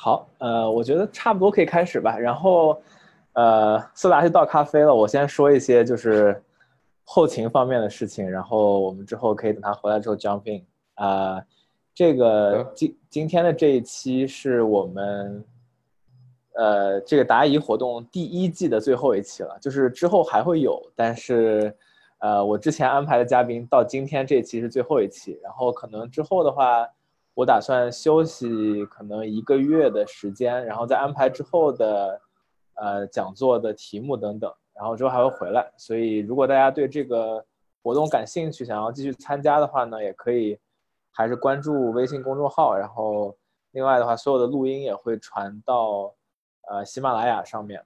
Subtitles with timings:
[0.00, 2.16] 好，呃，我觉得差不多可以开始吧。
[2.16, 2.80] 然后，
[3.32, 6.40] 呃，色达就倒咖啡了，我先说一些就是
[7.02, 10.64] 后勤方面的事情，然后我们之后可以等他回来之后 jump in。
[10.94, 11.42] 啊，
[11.92, 15.44] 这个今今天的这一期是我们，
[16.54, 21.76] 呃，这个答疑活动第一季的最后一期了，就是之后还会有，但是，
[22.20, 26.88] 呃，我之前安排的嘉宾到今天这一期是最后一期，然后可能之后的话。
[27.38, 32.20] 我打算休息可能一个月的时间，然后再安排之后的，
[32.74, 35.72] 呃，讲座的题目等等，然后之后还会回来。
[35.76, 37.44] 所以如果大家对这个
[37.80, 40.58] 活动感兴趣，想要继续参加的话呢，也可以
[41.12, 42.76] 还是关注微信公众号。
[42.76, 43.36] 然后
[43.70, 46.12] 另外的话，所有的录音也会传到
[46.68, 47.80] 呃喜马拉雅上面。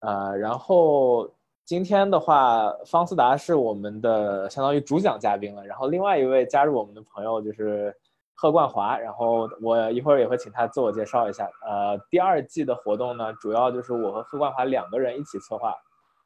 [0.00, 1.30] 呃，然后
[1.66, 5.66] 今天的话，方思达是我们的相当于主讲嘉宾了。
[5.66, 7.94] 然后另外一位加入我们的朋友就是。
[8.34, 11.48] 贺冠华，然后我一会儿也会请他自我介绍一下。
[11.64, 15.74] 呃，第二季的活动呢，主要就是我和贺冠华两个人一起策划，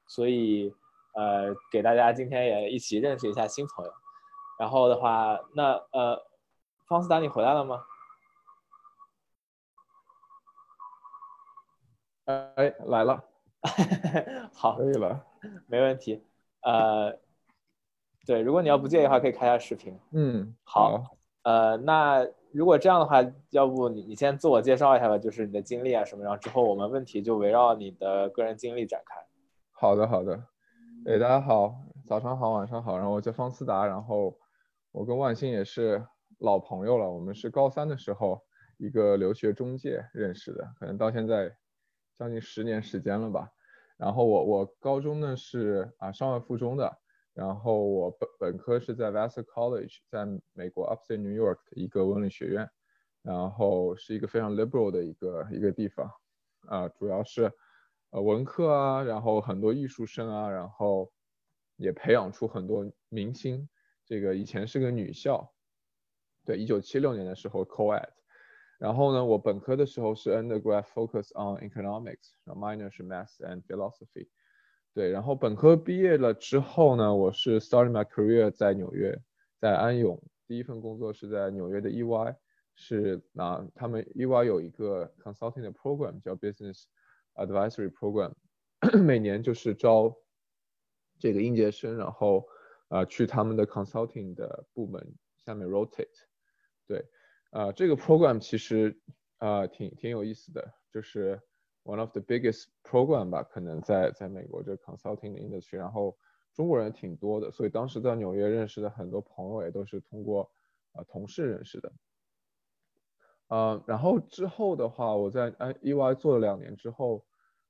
[0.06, 0.74] 所以
[1.14, 3.92] 呃，给大家今天也一起认识一下新朋友。
[4.58, 6.22] 然后的话，那呃，
[6.86, 7.82] 方思达你回来了吗？
[12.24, 13.22] 哎，来了，
[14.54, 15.24] 好，可以了，
[15.66, 16.24] 没问题。
[16.62, 17.18] 呃，
[18.26, 20.00] 对，如果你要不介意的话，可以开下视频。
[20.12, 21.15] 嗯，好。
[21.46, 29.24] 呃，那如果这样的话，要不你你先自我介绍一下吧，就是你的经历啊什么，然后之后我们问题就围绕你的个人经历展开。
[29.70, 30.34] 好的，好的。
[31.06, 31.72] 哎，大家好，
[32.04, 32.98] 早上好，晚上好。
[32.98, 34.36] 然后我叫方思达，然后
[34.90, 36.04] 我跟万兴也是
[36.40, 38.42] 老朋友了，我们是高三的时候
[38.76, 41.54] 一个留学中介认识的，可能到现在
[42.18, 43.48] 将近十年时间了吧。
[43.96, 46.98] 然后我我高中呢是啊上外附中的。
[47.36, 52.66] 然后我本本科是在 Vassar College，在美国 Upstate New York 的一个文理学院，
[53.20, 56.10] 然后是一个非常 liberal 的一个一个地方，
[56.60, 57.52] 啊，主要是
[58.08, 61.12] 呃文科啊，然后很多艺术生啊，然后
[61.76, 63.68] 也培养出很多明星。
[64.06, 65.52] 这个以前是个女校，
[66.46, 68.08] 对，一九七六年的时候 co-ed，
[68.78, 74.26] 然后呢，我本科的时候是 undergrad focus on economics，然后 minor 是 math and philosophy。
[74.96, 79.14] 对，然后本科毕业了之后呢，我是 starting my career 在纽约，
[79.60, 82.34] 在安永，第一份工作是在纽约的 EY，
[82.76, 86.84] 是啊，他们 EY 有一个 consulting 的 program 叫 business
[87.34, 88.32] advisory program，
[89.04, 90.16] 每年就是招
[91.18, 92.48] 这个应届生，然后
[92.88, 95.06] 啊去他们的 consulting 的部门
[95.44, 96.08] 下面 rotate。
[96.86, 97.04] 对，
[97.50, 98.98] 啊这个 program 其实
[99.36, 101.38] 啊挺挺有意思的，就是。
[101.86, 106.18] One of the biggest program 吧，可能在在美国这 consulting 的 industry，然后
[106.52, 110.50] 中国人挺多的，所以当时在纽约认识的很多朋友也都是通过
[110.94, 111.92] 呃同事认识的。
[113.46, 117.24] 呃，然后之后的话，我在 EY 做了两年之后，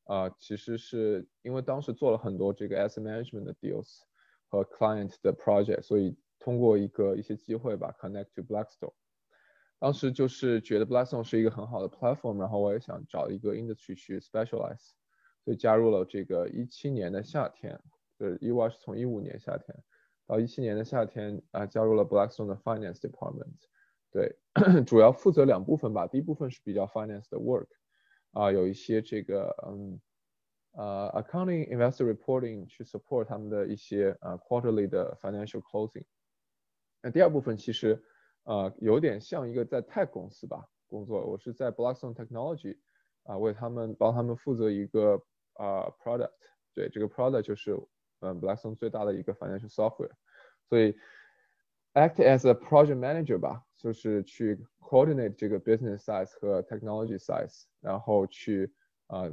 [0.04, 4.00] 呃，其实是因为当时做了很多这个 as management 的 deals
[4.48, 8.94] 和 client 的 project，所以通过一个一些机会吧，connect to Blackstone。
[9.78, 14.92] 当时就是觉得 Blackstone 是一个很好的 platform，然后我也想找一个 industry 去 specialize，
[15.44, 17.78] 所以加入了这个一七年的夏天，
[18.18, 19.76] 就是 EY 是从一五年夏天
[20.26, 23.52] 到一七年的夏天啊，加入了 Blackstone 的 finance department，
[24.10, 24.34] 对，
[24.86, 27.68] 主要负责两部分吧，第一部分是比较 finance 的 work，
[28.32, 30.00] 啊，有一些这个嗯
[30.72, 36.06] 呃 accounting investor reporting 去 support 他们的一些呃 quarterly 的 financial closing，
[37.02, 38.02] 那第二部分其实。
[38.45, 42.77] 呃，有点像一个在 tech 公司吧工作，我是在 Blackstone Technology，
[43.23, 45.21] 啊，为他们帮他们负责一个
[45.53, 46.31] 啊 product，
[46.73, 47.79] 对，这个 product 就是
[48.21, 50.11] 嗯 Blackstone 最大的一个 financial software，
[50.67, 50.97] 所以
[51.93, 58.73] act as a project manager 吧，就是去 coordinate 这个 business size 和 technology size，然后去
[59.05, 59.29] 啊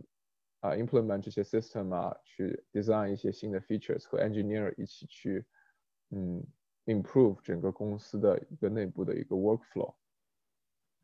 [0.60, 5.46] 啊 implement 这些 system 啊，去 design 一些新的 features 和 engineer 一起去
[6.10, 6.46] 嗯。
[6.85, 9.93] Improve 整个公司的一个内部的一个 workflow。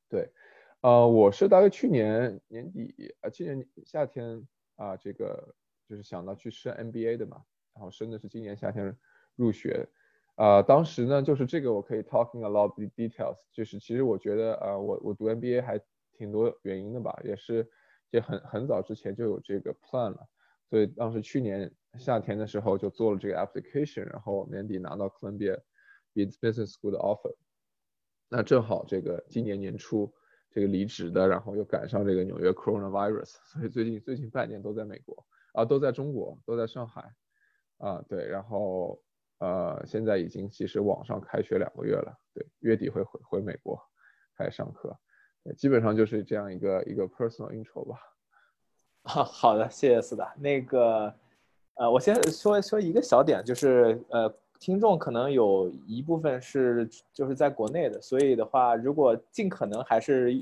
[0.09, 0.31] 对，
[0.81, 5.55] 呃，我是大概去年年底，呃，去年夏天啊，这个
[5.87, 7.43] 就是想到去升 MBA 的嘛，
[7.75, 8.97] 然后升的是今年夏天
[9.35, 9.87] 入学。
[10.35, 15.79] 啊，当时呢，就是这个我可以 talking a lot of details，就是其实我觉得啊，我我读 MBA 还
[16.13, 17.69] 挺多原因的吧，也是
[18.09, 20.27] 也很很早之前就有这个 plan 了，
[20.69, 25.59] 所以当时去年夏天的时候就做了这个 application，然后年底拿到 Columbia。
[26.15, 27.33] Business School 的 offer，
[28.27, 30.11] 那正好这个今年年初
[30.49, 37.13] 这个离职的，然后又赶上这个纽约 Coronavirus， 所以最近最近半年都在美国啊，都在中国，都在上海
[37.77, 39.01] 啊，对，然后
[39.37, 43.79] 呃现在已经其实网上开学两个月了，对，月底会回回美国
[44.35, 44.93] 开始上课，
[45.55, 47.97] 基本上就是这样一个一个 personal intro 吧。
[49.09, 50.31] 好好的，谢谢四大。
[50.37, 51.11] 那个，
[51.73, 60.39] 呃，我先说说一个小点，就是呃，听众可能有一部分是就是在国内的，所以的话，如果尽可能还是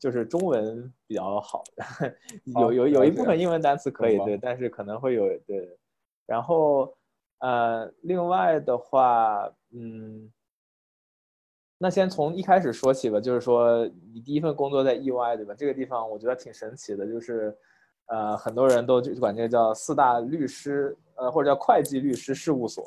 [0.00, 1.62] 就是中文比较好，
[2.58, 5.76] 有有有一部分英文单词可以对，但是可能会有对。
[6.24, 6.96] 然后，
[7.40, 10.32] 呃，另外的话，嗯。
[11.82, 15.54] 那先从一开始说起吧，就是说你第一份工作在意外对吧？
[15.54, 17.56] 这个地方我觉得挺神奇的，就是，
[18.10, 22.84] 呃，很多人都就管这个叫四大律师，呃，或者叫会计律师事务所，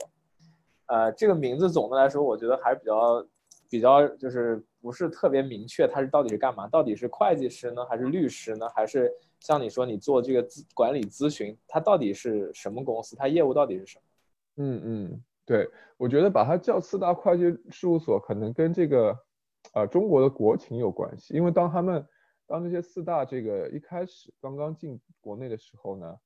[0.87, 3.25] 呃，这个名字总的来说，我觉得还是比较
[3.69, 6.67] 比较就是不是特别明确，它是到底是干嘛？
[6.67, 8.67] 到底是会计师呢，还是律师呢？
[8.75, 9.09] 还是
[9.39, 13.15] 像你说你做这个咨管理咨询，它到底是什么公司？
[13.15, 14.03] 它业务到底是什么？
[14.57, 15.23] 嗯嗯。
[15.45, 19.13] 对，我觉得把它叫四大会计事务所，可能跟这个，
[19.73, 21.33] 呃，中国的国情有关系。
[21.33, 22.05] 因为当他们，
[22.45, 26.19] 当这些四大这个一开始刚刚进国内的时候呢，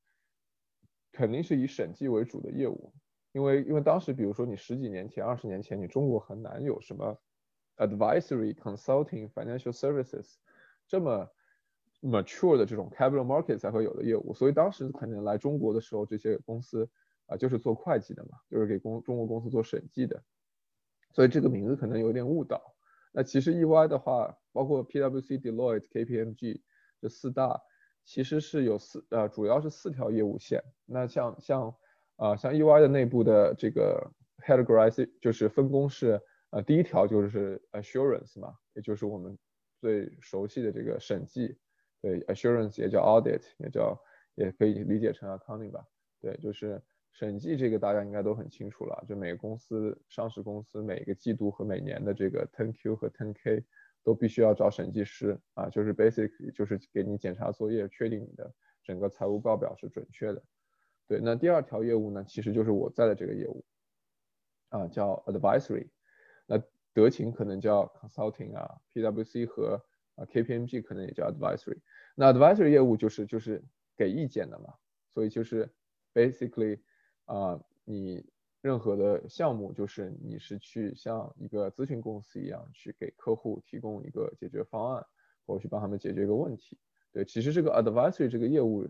[1.12, 2.94] 肯定是以审计为主的业务。
[3.32, 7.20] 因为因为当时，比如说你十几年前、二十年前，你中国很难有什么
[7.78, 10.36] advisory consulting financial services
[10.88, 11.30] 这么
[12.02, 14.34] mature 的这种 capital market 才会有的业务。
[14.34, 16.90] 所以当时可能来中国的时候，这些公司。
[17.30, 20.24] 啊，就是做会计的嘛，就是给公中国公司做审计的，
[21.12, 22.77] 所以这个名字可能有点误导。
[23.12, 26.62] 那其实 EY 的话，包括 PwC、Deloitte、KPMG
[27.02, 27.62] 这四大，
[28.06, 30.64] 其实是有四呃，主要是四条业务线。
[30.86, 31.76] 那像像
[32.18, 34.12] 啊像 EY 的内部的这个
[34.44, 36.22] h e a d g r a z i 就是分工是
[36.52, 39.38] 呃第一条就是 Assurance 嘛，也就是我们
[39.80, 41.58] 最熟悉的这个审计，
[42.02, 44.00] 对 Assurance 也叫 Audit，也叫
[44.36, 45.86] 也可以理解成 Accounting 吧，
[46.22, 46.82] 对，就是。
[47.18, 53.66] 审计这个大家应该都很清楚了，就每个公司上市公司每个季度和每年的这个 ten Q 和 ten K
[54.04, 58.54] 都必须要找审计师啊，就是 basic 就是给你检查作业，确定你的
[58.84, 60.44] 整个财务报表是准确的。
[61.08, 63.66] 对，那第二条业务呢，其实就是我在的这个业务
[64.70, 65.88] 啊，叫 advisory。
[66.46, 66.62] 那
[66.94, 69.84] 德勤可能叫 consulting 啊，PwC 和
[70.14, 71.80] 啊 KPMG 可能也叫 advisory。
[72.14, 73.64] 那 advisory 业务就是就是
[73.96, 74.72] 给意见的嘛，
[75.16, 75.68] 所以就是
[76.14, 76.80] basically。
[77.28, 78.26] 啊，你
[78.62, 85.06] 任何的项目就是你是去像一个咨询公司一样去给客户提供一个解决方案，
[85.46, 86.78] 或者去帮他们解决一个问题。
[87.12, 88.88] 对，其实这个 advisory 这个业务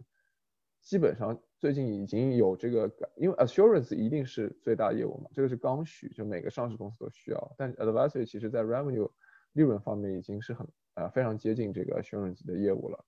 [0.82, 7.56] 基本上最近已经有这个，因为 assurance 一定是最大业务嘛，这个是刚需，就每个上市公司都需要。
[7.58, 9.12] 但 advisory 其实在 revenue
[9.54, 13.04] 利润方面已经是很啊非常接近这个 assurance 的业务了。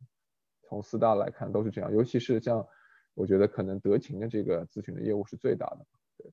[0.64, 2.68] 从四大来看都是这样，尤其是像。
[3.20, 5.86] 我觉得可能德勤的这个咨询的业务是最大的，
[6.16, 6.32] 对。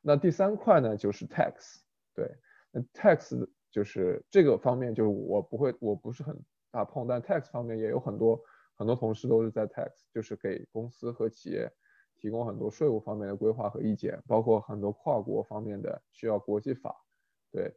[0.00, 1.80] 那第三块呢，就是 tax，
[2.14, 2.32] 对。
[2.70, 6.40] 那 tax 就是这个方面，就是我不会，我不是很
[6.70, 8.40] 大碰，但 tax 方面也有很多
[8.76, 11.68] 很多同事都是在 tax，就是给公司和企业
[12.14, 16.94] 提供很多税务方面的规划和意见，包括很多跨国方面的需要国际法，
[17.50, 17.74] 对。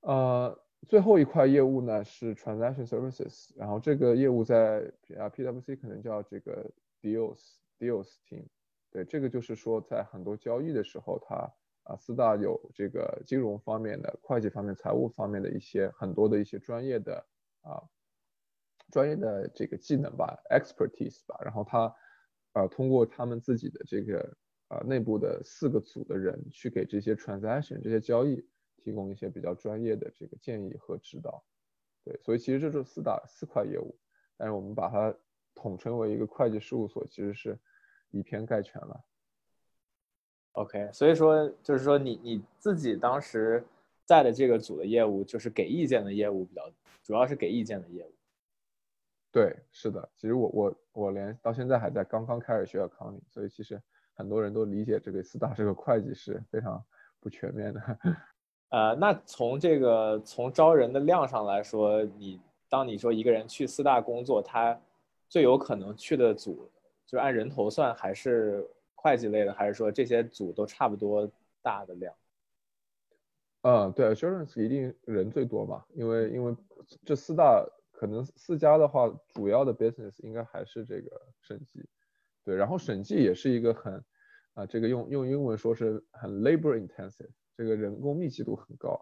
[0.00, 6.68] 呃，最后一块业务呢是 transaction services，然后这个业务在啊 PwC 可能叫这个。
[7.00, 7.40] Deals
[7.78, 8.46] Deals Team，
[8.90, 11.34] 对，这个就是说，在很多交易的时候，它
[11.84, 17.26] 啊四大有这个金融方面的、会计方面、财务方面的一些很多的一些专业的
[17.62, 17.80] 啊
[18.92, 21.94] 专业的这个技能吧，expertise 吧，然后他
[22.52, 24.36] 呃通过他们自己的这个
[24.68, 28.46] 呃内部的四个组的人去给这些 transaction 这些交易
[28.76, 31.42] 提供一些比较专业的这个建议和指导，
[32.04, 33.98] 对，所以其实这是四大四块业务，
[34.36, 35.16] 但是我们把它。
[35.60, 37.58] 统称为一个会计事务所，其实是
[38.10, 39.04] 以偏概全了。
[40.52, 43.64] OK，所以说就是说你你自己当时
[44.04, 46.62] 在的这个组的业务，就是给意见的业务比较，
[47.02, 48.12] 主要是给意见的业务。
[49.30, 53.80] 对，是的，其实我我我连到现在还在刚刚开始学 accounting，所以其实
[54.14, 56.84] 很多人都理解这个四大这个会计是非常
[57.20, 57.80] 不全面的。
[58.70, 64.76] 呃，那从这个从招人的量上来说，你当你说一个人去四大工作，他
[65.30, 66.70] 最有可能去的组，
[67.06, 71.30] 就按人头算，还是会计类的，还是说这些组都差不多
[71.62, 72.12] 大的量？
[73.62, 76.56] 嗯，对，assurance 一定人最多嘛，因为因为
[77.04, 81.88] 这四大可能四家的话，主要的 business 应该还是这个审计，
[82.44, 84.04] 对，然后审计也是一个很
[84.54, 89.00] 啊，这个用用英文说是很 labor intensive，这个人工密集度很高，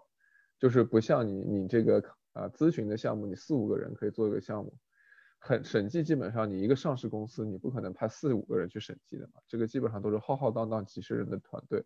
[0.58, 4.74] 就是不像你你这个啊咨询的项目，你四五个人可以做一个项目。
[5.38, 11.82] 很审计，基本上你一个上市公司，你不可能派四五个人去审计的嘛，这个基本上都是浩浩荡荡几十人的团队，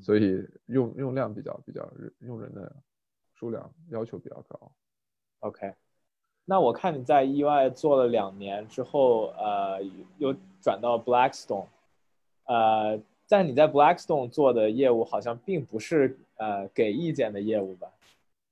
[0.00, 2.74] 所以用用量比较比较用人的
[3.34, 4.72] 数量要求比较高。
[5.40, 5.74] OK，
[6.44, 9.82] 那我看你在 EY 做了两年之后，呃，
[10.18, 11.66] 又转到 Blackstone，
[12.44, 12.98] 呃，
[13.28, 17.88] 但你在 Blackstone 做的业务好像并不是呃给意见的业务吧？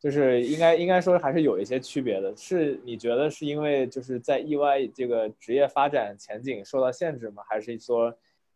[0.02, 2.34] 就是应该应该说还是有一些区别的。
[2.36, 7.44] 是你觉得是因为就是在 EY 这个职业发展前景受到限制吗？
[7.48, 8.12] 还是说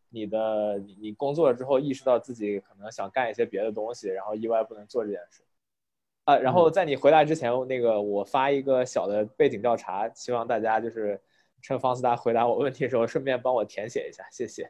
[0.09, 5.45] 你的你你工作了之后意识到自己可能想干一些别的东西，然后意外不能做这件事？
[6.25, 11.21] 啊，然后在你回来之前，那个我发一个小的背景调查，希望大家就是
[11.63, 14.69] 趁方思达回答我问题的时候，顺便帮我填写一下，谢谢。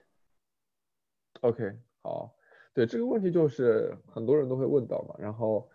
[1.41, 2.31] OK，好，
[2.75, 5.67] 对这个问题就是很多人都会问到嘛，然后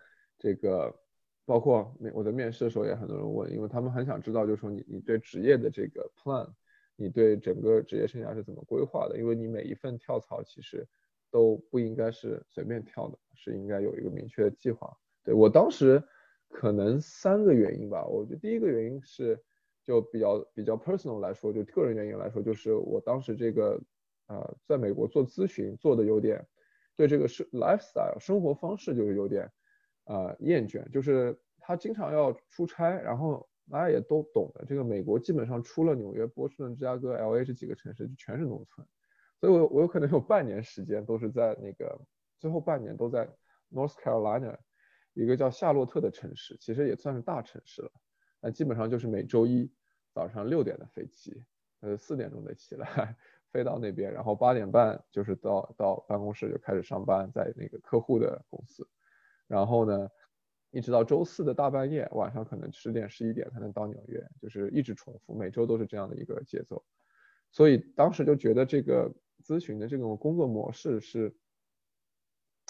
[0.42, 0.92] 这个
[1.44, 6.52] 包括面我在面试的时候也很多人问，因为他们很想知道，就是说你你对职业的这个 plan，
[6.96, 9.16] 你对整个职业生涯是怎么规划的？
[9.16, 10.84] 因为你每一份跳槽其实
[11.30, 14.92] 都不应该是随便跳的，是应该有一个明确的计划。
[15.22, 16.02] 对我当时
[16.48, 19.40] 可能三个原因吧，我觉得第一个原因是
[19.84, 23.80] 就比较比较 personal 来说，就个人原因来说，就是我当时这个
[24.26, 26.44] 呃在美国做咨询做的有点
[26.96, 29.48] 对这个生 lifestyle 生活方式就是有点
[30.04, 38.86] 呃厌倦，就是他经常要出差，然后大家也都懂的，这个美国基本上除了纽约、波士顿、芝加哥、L A 这几个城市就全是农村，
[39.40, 42.00] 所以我我有可能有半年时间都是在那个
[42.38, 43.28] 最后半年都在
[43.70, 44.56] North Carolina。
[45.14, 47.90] 一个叫夏洛特的城市，其实也算是大城市了。
[48.40, 49.70] 那基本上就是每周一
[50.14, 51.44] 早上六点的飞机，
[51.80, 53.14] 呃，四点钟得起来
[53.52, 58.88] 飞到那边，然后八点半就是到到办公室就开始上班，在那个客户的公司。
[59.52, 60.08] 然后呢，
[60.70, 66.82] 一直到周四的大半夜，晚上可能十点十一点才能到纽约，就是一直重复，每周都是这样的一个节奏。
[67.50, 69.12] 所以当时就觉得这个
[69.44, 71.34] 咨询的这种工作模式是。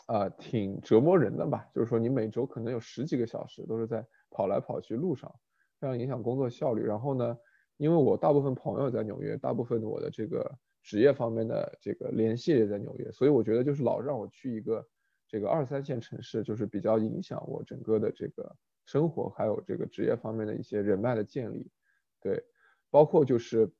[0.07, 1.65] 啊，挺折磨人的吧？
[1.73, 5.33] 就是说，你每周可能有十几个小时都是在跑来跑去路上，
[5.79, 6.83] 非常影响工作效率。
[6.83, 7.39] 然后呢，
[7.77, 10.51] 因为我大部分朋友在纽约，大部分的我的这个
[10.83, 14.85] 职业方面的这个联系也在纽约，所以我觉得就是老让我去一个
[15.33, 21.69] 这个二三线城市，就是比较影响我整个的这个生活，还有这个职业方面的一些人脉的建立。
[22.21, 22.45] 对，
[22.91, 23.73] 包括就是，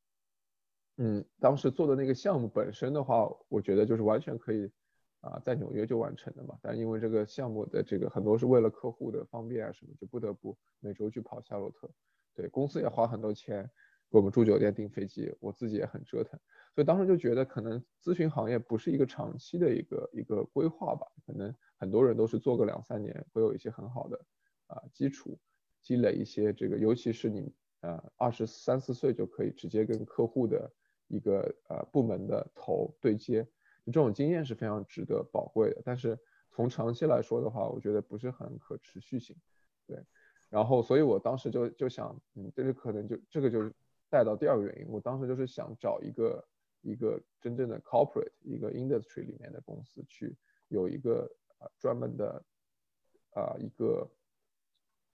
[0.97, 4.73] 嗯，当时做的那个项目本身的话，我觉得就是完全可以。
[5.21, 11.89] 啊，在纽约就完成的嘛，但因为这个项目的这个很多是为了客户的方便啊什么，就不得不每周去跑夏洛特。
[12.35, 13.63] 对，公司也花很多钱
[14.11, 16.41] 给我们住酒店、订飞机，我自己也很折腾，
[16.75, 24.19] 所以当时就觉得可能咨询行业不是一个长期的一个一个规划吧，可能很多人都是做个两三年，会有一些很好的
[24.69, 25.39] 啊基础，
[25.81, 30.73] 积累一些这个，尤其是你呃二十三四岁就可以直接跟客户的
[31.09, 33.47] 一个呃部门的头对接。
[33.87, 36.17] 这种经验是非常值得宝贵的，但是
[36.53, 39.37] 从长期来说的话，我觉得不是很可持续性。
[39.89, 39.99] 对，
[40.49, 43.69] 然后所以我当时就就想，嗯，这个可能就这个就
[44.09, 46.43] 带到第二个原因，我当时就是想找一个
[46.83, 50.37] 一个真正的 corporate 一个 industry 里面的公司去
[50.69, 52.45] 有一个啊专门的
[53.35, 54.09] 啊一个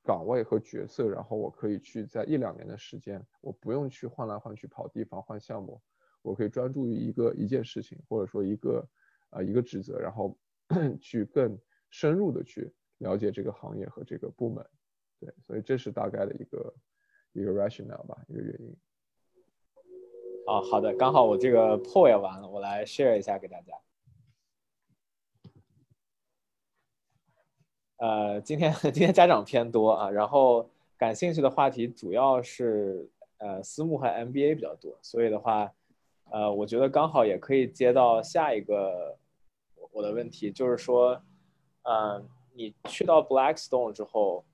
[0.03, 5.81] 岗位和角色，然后我可以去在一两年的时间，我不用去换来换去跑地方换项目。
[6.23, 8.87] 我可以专注于一个一件事情，或者说一个
[9.31, 10.37] 啊一个职责，然后
[11.01, 11.59] 去更
[11.91, 14.67] 深入的去了解这个行业和这个部门，
[15.21, 16.75] 对，所以这是大概的一个
[17.33, 18.77] 一个 rationale 吧，一个原因。
[20.49, 23.75] 啊，好的，刚好我这个破也完了，我来 share 一下给大家。
[27.99, 35.71] 呃，今天今天家长偏多啊，然后感兴趣的话题主要是呃私募和 MBA 比较多，所以的话。
[36.31, 39.17] 呃，我觉得刚好也可以接到下一个
[39.93, 41.19] 我的问题，就是说，
[41.85, 44.45] 嗯，你去到 Blackstone 之后，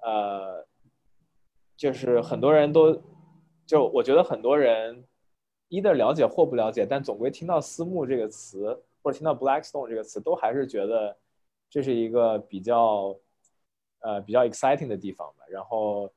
[0.00, 0.66] 呃，
[1.76, 3.02] 就是很多人都，
[3.66, 5.04] 就我觉得很多人
[5.74, 11.16] 一的了解或不了解，但总归听到私募这个词或者听到 Blackstone 这个词，都还是觉得
[11.68, 13.16] 这是一个比较
[14.00, 16.12] 呃比较 exciting 的地方吧，然后。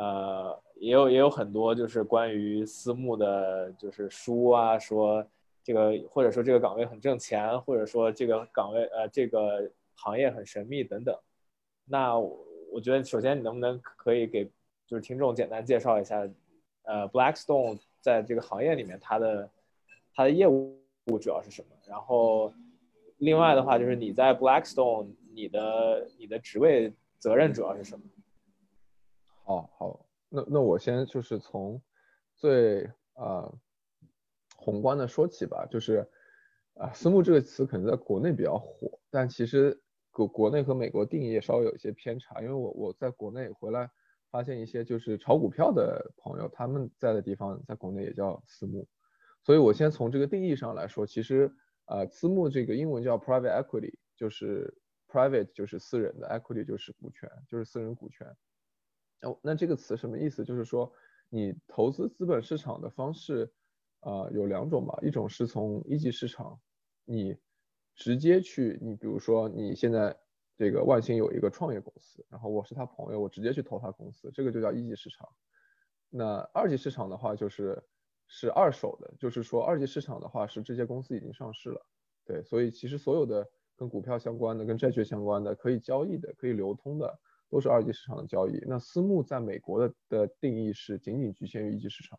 [0.00, 5.26] 呃，也有也有很多就是关于私募的，就是书啊，说
[5.60, 11.18] 这个或者说这个岗位很挣钱，或者说这个岗位呃这个行业很神秘等等。
[11.84, 14.44] 那我觉得首先你能不能可以给
[14.86, 16.20] 就是听众简单介绍一下，
[16.84, 19.50] 呃，Blackstone 在这个行业里面它的
[20.14, 20.80] 它的业务
[21.20, 21.68] 主要是什么？
[21.86, 22.50] 然后
[23.18, 28.04] 另外的话就是你在 Blackstone 你的你的职位责任主要是什么？
[29.44, 31.78] 哦，好，那那我先就是从
[32.34, 33.52] 最啊
[34.56, 36.08] 宏观的说起吧，就是
[36.74, 39.78] 啊私募这个词可能在国内比较火，但其实
[40.10, 43.90] 国国内和美国定义也稍微有一些偏差，因为我我在国内回来
[44.30, 48.86] 发现一些就是炒股票的朋友，他们在的地方在国内也叫私募。
[49.42, 51.50] 所以我先从这个定义上来说，其实
[51.86, 54.76] 呃私募这个英文叫 private equity，就是
[55.08, 58.26] private 就是私人的，equity 就是股权，就是私人股权。
[59.22, 60.44] 哦，那这个词什么意思？
[60.44, 60.92] 就是说
[61.28, 63.50] 你投资资本市场的方式
[64.00, 66.60] 啊有两种吧，一种是从一级市场，
[67.04, 67.36] 你
[67.94, 70.16] 直接去，你比如说你现在。
[70.58, 75.28] 这个万兴有一个创业公司，然后我是他朋友，我直接去投他公司，这个就叫一级市场。
[76.10, 77.80] 那二级市场的话，就是
[78.26, 81.80] 是二手的，就是说二级市场的话是这些公司已经上市了，
[82.24, 88.60] 对，所以其实所有的跟股票相关的、跟债券相关的、可以交易的、可以流通的，都是二级市场的交易。
[88.66, 92.18] 那私募在美国的的定义是仅仅局限于一级市场，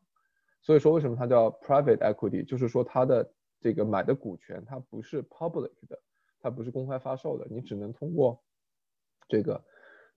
[0.62, 6.01] 所以说为什么它叫 private equity，就是说它的这个买的股权它不是 public 的。
[6.41, 8.41] 它不是公开发售的，你只能通过
[9.27, 9.65] 这个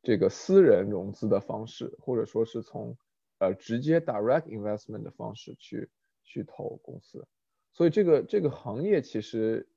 [0.02, 2.96] 这个私人融资的方式，或者说是从
[3.38, 5.90] 呃直接 direct investment 的方式去
[6.22, 7.26] 去投公司。
[7.72, 9.68] 所以这个这个行业其实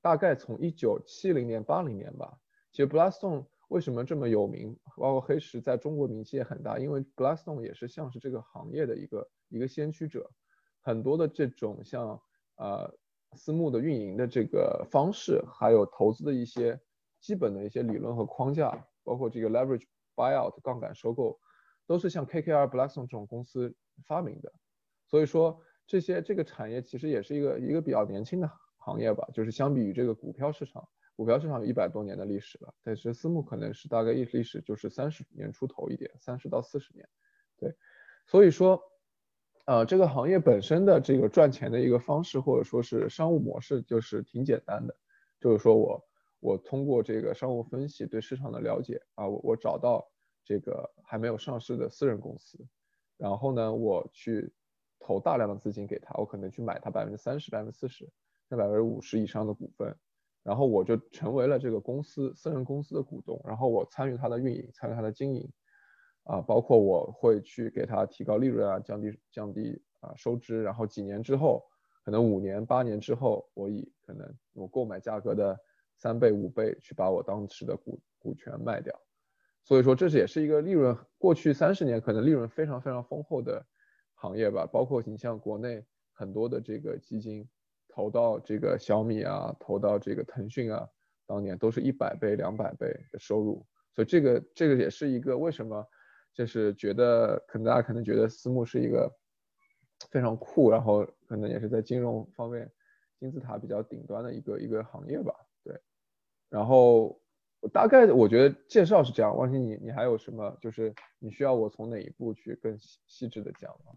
[0.00, 2.38] 大概从一九七零年八零年吧。
[2.70, 10.30] 其实 Blackstone 为什么这么有名，包括黑石在中国名气也很大，因为 Blackstone 也是像是这个行业的一个一个先驱者。
[10.80, 12.22] 很多的这种像
[12.56, 12.94] 呃。
[13.34, 16.78] 私募的运营的这个方式，还有投资的一些
[17.20, 19.84] 基本的一些理论和框架，包括这个 leverage
[20.14, 21.38] buyout 杠杆收购，
[21.86, 23.74] 都是像 KKR、Blackstone 这种公司
[24.06, 24.52] 发明的。
[25.06, 30.86] 所以说这些这个产业其实也是一个一个比较年轻的行业吧，就是相比于这个股票市场，
[31.16, 37.08] 股票市场有一百多年的历史了，但是私募可能是大概历历史就是三十年出头一点，三十到四十年。
[37.56, 37.74] 对，
[38.26, 38.82] 所以说。
[39.64, 44.96] 呃，这个行业本身的这个赚钱的一个方式，或者说是商务模式，就是挺简单的，
[45.38, 46.04] 就是说我
[46.40, 50.04] 我通过这个商务分析对市场的了解啊，我我找到
[50.44, 52.58] 这个还没有上市的私人公司，
[53.16, 54.52] 然后呢，我去
[54.98, 58.08] 投大量的资金给他，我可能去买他百分之三十、百分之四十、
[58.48, 59.94] 那百分之五十以上的股份，
[60.42, 65.48] 然后我就成为了这个公司私人公司的股东，然后我参与它的运营，参与它的经营。
[66.24, 71.64] 啊，包括我会去给他提高利润啊，降低降低啊收支，然后几年之后，
[72.04, 75.58] 可能五年八年之后，我以可能我购买价格的
[75.96, 78.96] 三倍五倍去把我当时的股股权卖掉，
[79.64, 83.66] 所以说这是也是一个利润，过去三十年可能利润非常非常丰厚的
[84.14, 87.44] 行业吧，包括你像国内很多的这个基金
[87.88, 90.88] 投到这个小米啊，投到这个腾讯啊，
[91.26, 95.84] 当年都是一百倍两百倍的收入，所以这个这个也是一个为什么。
[96.34, 99.10] 就是觉得，可能大家可能觉得私募是一个
[100.10, 102.70] 非常酷，然后可能也是在金融方面
[103.18, 105.34] 金字塔比较顶端的一个一个行业吧。
[105.62, 105.78] 对，
[106.48, 107.20] 然后
[107.72, 109.36] 大概我觉得介绍是这样。
[109.36, 110.56] 万鑫，你你还有什么？
[110.60, 113.92] 就是你需要我从哪一步去更细细致的讲吗？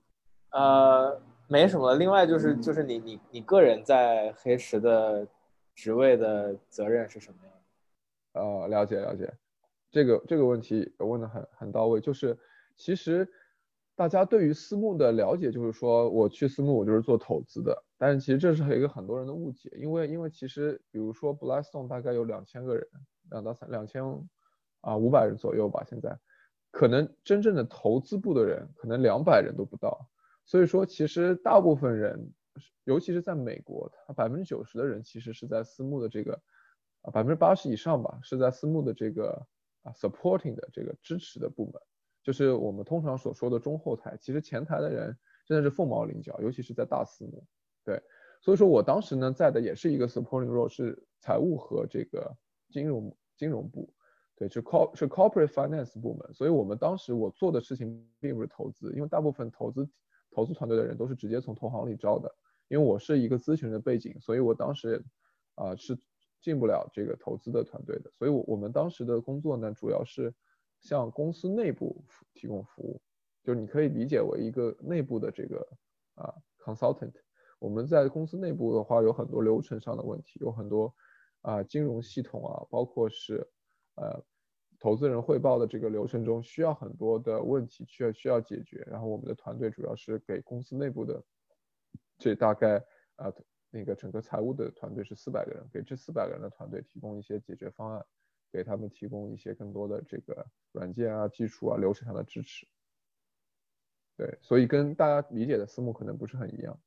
[0.52, 1.96] 呃，没什么。
[1.96, 5.28] 另外就是就是你你你个人在黑石的
[5.74, 7.54] 职位的责任是什么样
[8.34, 8.42] 的？
[8.42, 9.34] 呃，了解了解。
[9.96, 12.38] 这个这个问题问的很很到位，就是
[12.76, 13.26] 其实
[13.96, 17.82] 大家对于私募的了解，就是说我去私募，我就是做投资的。
[17.98, 22.86] 但是其实这是一个很多人的误解，因为因为其实比如说 Blackstone 大概有两千个人，
[23.32, 24.04] 两到三两千
[24.82, 26.20] 啊五百人左右吧，现在
[26.72, 30.10] 可能真正的投资部的人可能两百人都不到。
[30.44, 32.34] 所以说其实大部分人，
[32.84, 36.34] 尤其是在美国，他百分之九十的人其实是在私募的这个
[37.04, 39.48] 啊百分之八十以上吧，是在私募的这个。
[39.86, 41.80] 啊，supporting 的这个支持的部门，
[42.24, 44.18] 就是我们通常所说的中后台。
[44.20, 47.46] 其实前台的人真的是凤毛麟角，尤其是在大私募。
[47.84, 48.02] 对，
[48.42, 52.36] 所以说我当时呢在的也是一个 supporting role，是财务和这个
[52.72, 53.94] 金融金融部。
[54.36, 56.34] 对，是 co 是 corporate finance 部门。
[56.34, 59.88] 所以我们当时我做的事情并不是投资，因为大部分投资
[60.32, 62.36] 投资团队的人都是直接从投行里招的。
[62.70, 65.06] 因为我是一个咨询的背景，所以我当时
[65.54, 65.96] 啊是。
[66.46, 70.32] 进不了这个投资的团队的，所以，我我们当时的工作呢，主要是
[70.80, 72.06] 向公司内部
[72.36, 73.02] 提供服务，
[73.44, 75.68] 就是你可以理解为一个内部的这个
[76.14, 77.16] 啊 consultant。
[77.58, 80.94] 我们在公司内部的话，有很多流程上的问题，有很多
[81.42, 83.38] 啊金融系统啊，包括是
[83.96, 84.24] 呃
[84.80, 88.86] 投资人汇报的这个流程中，需要很多的问题需要需要解决。
[88.86, 91.24] 然后我们的团队主要是给公司内部的
[92.20, 92.78] 这大概
[93.16, 93.34] 啊。
[93.76, 98.06] 那个整个财务的团队是四百个人，给这四百个人的团队提供一些解决方案，
[98.54, 102.66] 给他们提供一些更多的这个软件啊、技术啊、流程上的支持。
[104.16, 106.80] 对，所以跟大家理解的私募可能不是很一样。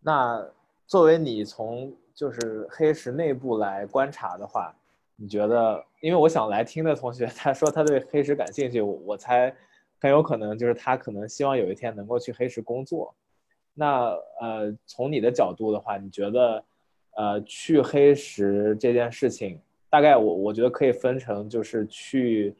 [0.00, 0.44] 那
[0.88, 4.74] 作为你从就是黑石内部来观察的话，
[5.14, 5.86] 你觉得？
[6.00, 9.54] 因为我想来听的同学，他说他对黑石感兴趣，我我猜
[10.00, 13.14] 很有可能就是他可能希望有一天能够去黑石工作。
[13.78, 14.10] 那
[14.40, 16.64] 呃，从你的角度的话，你觉得
[17.16, 22.54] 呃去黑石这件事情，大概我我觉得可以分成就是去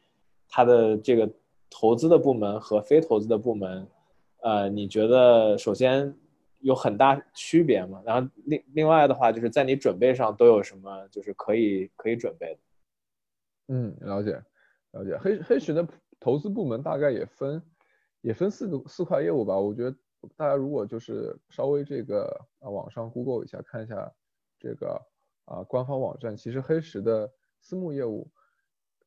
[0.47, 1.29] 他的这个
[1.69, 3.85] 投资的部门和非投资的部门。
[4.41, 6.15] 呃，你觉得首先？
[6.61, 8.01] 有很大区别嘛？
[8.05, 12.59] 然后另另外的话，就是在你准备上都有什么，就是可以可以准备的。
[13.69, 14.31] 嗯，了解
[14.91, 15.17] 了解。
[15.19, 15.87] 黑黑石的
[16.19, 17.63] 投资部门大概也分
[18.19, 19.57] 也分四个四块业务吧。
[19.57, 19.95] 我觉得
[20.37, 24.13] 大家如果就是稍微这个啊网上 Google 一下看一下
[24.59, 25.01] 这个
[25.45, 28.31] 啊官方网站，其实黑石的私募业务。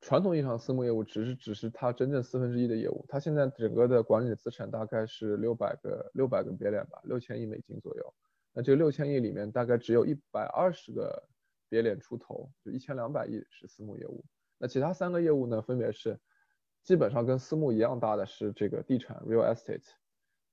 [0.00, 8.14] 传统意义上私募业务只是只是它真正四分之一的业务，它现在整个的管理资产大概是六百个六百个别脸吧，六千亿美金左右。
[8.52, 11.22] 那这六千亿里面大概只有一百二十个
[11.68, 14.24] 别脸出头，就一千两百亿是私募业务。
[14.58, 16.18] 那其他三个业务呢，分别是
[16.82, 19.84] 基本上跟私募一样大的是这个地产 real estate，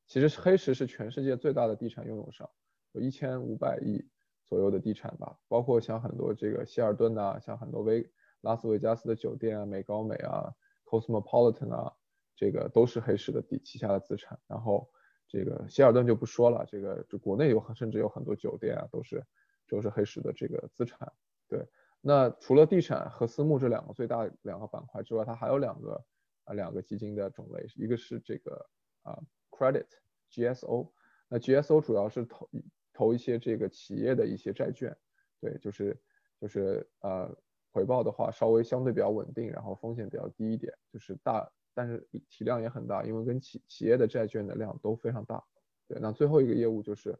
[0.09, 2.49] 其实黑石是全世界最大的地产拥有商，
[2.91, 4.03] 有一千五百亿
[4.43, 8.05] 左右的地产吧，包括像很多这个希尔顿呐，像很多威。
[8.41, 10.49] 拉斯维加斯的酒店啊，美高美啊
[10.85, 11.93] ，Cosmopolitan 啊，
[12.37, 14.39] 这个都是黑石的底旗下的资产。
[14.47, 14.89] 然后
[15.27, 19.21] 这个希尔顿就不说了，这个就国内有甚至有很多酒店啊，都是
[19.67, 21.11] 都是黑石的这个资产。
[21.49, 21.67] 对，
[21.99, 26.01] 那除了地产和私募这两个最大两个板块之外，它还有两个
[26.45, 28.65] 啊两个基金的种类，一个是这个
[29.01, 29.19] 啊
[29.59, 29.87] Credit
[30.31, 30.89] GSO，
[31.27, 32.49] 那 GSO 主要是投
[32.93, 34.95] 投一些这个企业的一些债券，
[35.41, 36.01] 对，就是
[36.39, 37.37] 就是呃。
[37.71, 45.41] 回报的话稍微相对比较稳定，然后风险比较低一点，就是大，但是体量也很大，因为跟企企业的债券的量都非常大。
[45.87, 47.11] 对，那最后一个业务就是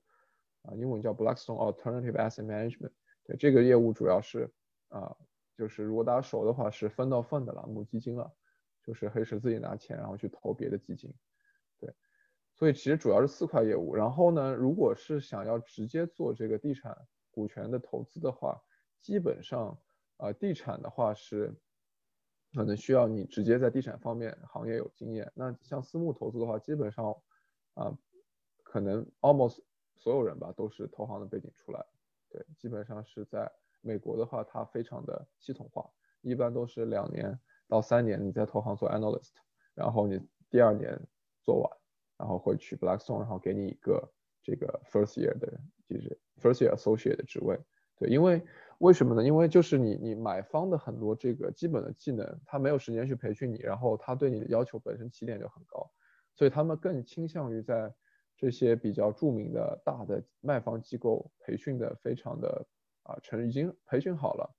[0.63, 2.91] 啊，英文叫 Blackstone Alternative Asset Management。
[3.25, 4.51] 对，这个业务主要是
[4.87, 5.15] 啊，
[5.55, 8.33] 就是如果大家熟的话是分到份的了，母基金了，
[8.83, 11.13] 就是黑石自己拿钱然后去投别的基金。
[12.59, 13.95] 所以其实主要是四块业务。
[13.95, 16.95] 然后呢，如果是想要直接做这个地产
[17.31, 18.61] 股权的投资的话，
[19.01, 19.75] 基本上。
[20.21, 21.55] 啊，地产的话是
[22.53, 25.31] 可能需要你直接在地产方面行业有经验。
[25.33, 27.15] 那像私募投资的话，基本上
[27.75, 27.97] 啊，
[28.61, 29.61] 可能 almost
[29.95, 31.85] 所有人吧都是投行的背景出来。
[32.27, 39.31] 对，基本上是在美国的话，它非常的系统化，一般都是两年到三年你在投行做 analyst，
[39.73, 40.19] 然后你
[40.49, 40.99] 第二年
[41.41, 41.78] 做完，
[42.19, 44.07] 然后会去 Blackstone，然后给你一个
[44.43, 47.57] 这个 first year 的就是 first year associate 的职位。
[47.97, 48.41] 对，因为
[48.77, 49.23] 为什么呢？
[49.23, 55.89] 因为就是你你买方的很多这个基本的技能，他没有时间去培训你，然后他对你的要求本身起点就很高，
[56.35, 57.93] 所以他们更倾向于在
[58.37, 62.65] 这些比较著名的大的卖方机构培训的非常的
[63.03, 64.49] 啊成已经培训好了，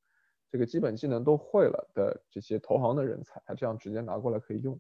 [0.51, 4.79] 这个基本技能都会了的这些投行的人才，他这样直接拿过来可以用。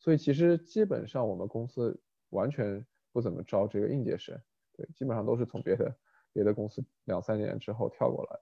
[0.00, 4.36] 所以其实基本上我们公司完全不怎么招这个应届生，
[4.76, 5.94] 对，基本上都是从别的
[6.32, 8.40] 别的公司两三年之后跳过来。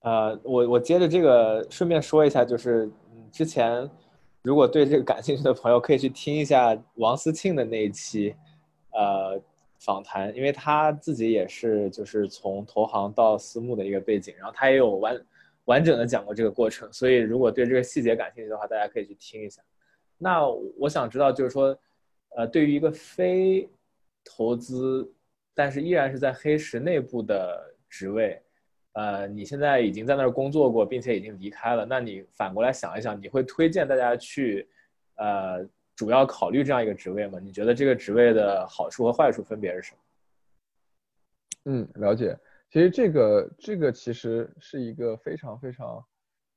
[0.00, 2.88] 呃，我我接着这个顺便说一下，就是
[3.32, 3.90] 之前
[4.42, 8.32] 如果对这个感兴趣的朋友，可以去听一下王思庆的那一期，
[8.92, 9.40] 呃，
[9.80, 15.26] 访谈，因为他自己也是就是从投行到私募的一个背景，然后他也有完
[15.66, 19.62] 完整的讲过这个过程，所以如果对这个细节感兴趣的话，大家可以去听一下。
[20.18, 20.48] 那
[20.78, 21.78] 我想知道，就是说，
[22.36, 23.68] 呃，对于一个非
[24.24, 25.08] 投资，
[25.54, 28.40] 但是依然是在黑石内部的职位。
[28.92, 34.66] 呃，你现在已经在那儿工作过，并且已经离开了，那你反过来想一想，你会推荐大家去，
[35.16, 35.62] 呃，
[35.94, 37.38] 主要考虑这样一个职位吗？
[37.38, 39.98] 你觉得这个职位的好处和坏处分别是什么？
[41.66, 42.38] 嗯，了解。
[42.68, 46.04] 其实这个这个其实是一个非常非常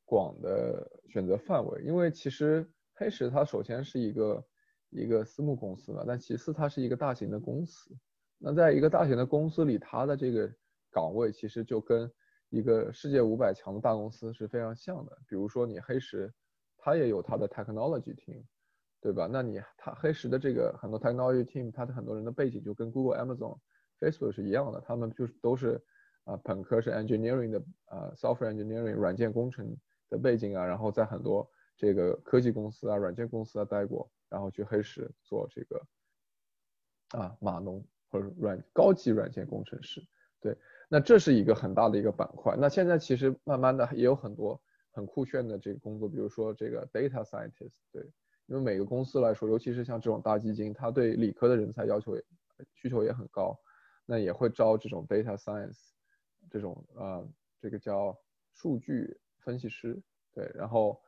[0.06, 4.46] 广的选择范围，因为其实黑石它首先是一个
[4.90, 7.96] 一个私募公司嘛，但其次它是一个大型的公司。
[8.38, 10.52] 那在一个大型的公司里，它的这个
[10.92, 12.12] 岗位其实就跟
[12.50, 16.34] 一个世界五百强的大公司是非常像的，比如说你黑石，
[16.78, 18.44] 它也有它的 technology team，
[19.00, 19.30] 对吧？
[19.32, 23.60] 那你它黑石的这个很多 technology team，它的很多人的背景就跟 Google、Amazon、
[24.00, 25.80] Facebook 是一样的，他们就是都是
[26.30, 29.76] 啊本科是 engineering 的啊 software engineering 软件工程
[30.10, 35.82] 的背景啊，然后在很多这个科技公司啊、软件公司啊待过，然后去黑石做这个
[37.18, 40.06] 啊码农或者软高级软件工程师，
[40.40, 40.56] 对。
[40.92, 42.56] 那这是一个很大的一个板块。
[42.58, 44.60] 那现在其实慢慢的也有很多
[44.92, 48.02] 很酷炫的这个工作，比如说这个 data scientist，对，
[48.48, 52.24] 因为每个公司来说，尤其是像这种大基金，它对理科的人才要求也
[52.74, 53.56] 需求也很高，
[54.04, 55.78] 那也会招这种 data science
[56.50, 57.28] 这种呃
[57.60, 58.18] 这个叫
[58.54, 60.00] 数据分析师，
[60.34, 61.02] 对，然后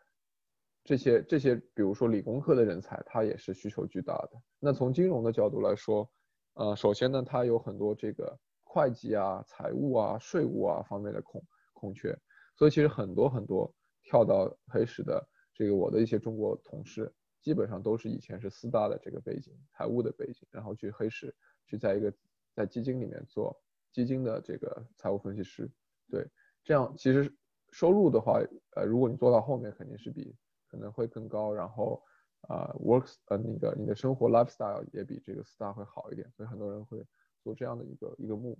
[0.83, 4.41] 这些这些比如说理工科的人才，他也是需求巨大的。
[4.59, 6.09] 那从金融的角度来说，
[6.53, 12.17] 呃，首先呢，它有很多这个会计啊、财务啊、税务啊方面的空空缺，
[12.55, 17.13] 所以其实很多很多跳到黑石的这个我的一些中国同事。
[17.41, 22.13] 基本上都是以前是四大的这个背景，财务的背景，然后去黑市去在一个
[22.53, 23.59] 在基金里面做
[23.91, 25.69] 基金的这个财务分析师，
[26.09, 26.27] 对，
[26.63, 27.31] 这样其实
[27.71, 28.39] 收入的话，
[28.75, 30.35] 呃，如果你做到后面肯定是比
[30.67, 32.01] 可能会更高，然后
[32.47, 37.05] 啊，works 呃那个你的生活 lifestyle 也比这个 star 会好一点，所以很多人会
[37.43, 38.57] 做这样的一个一个目。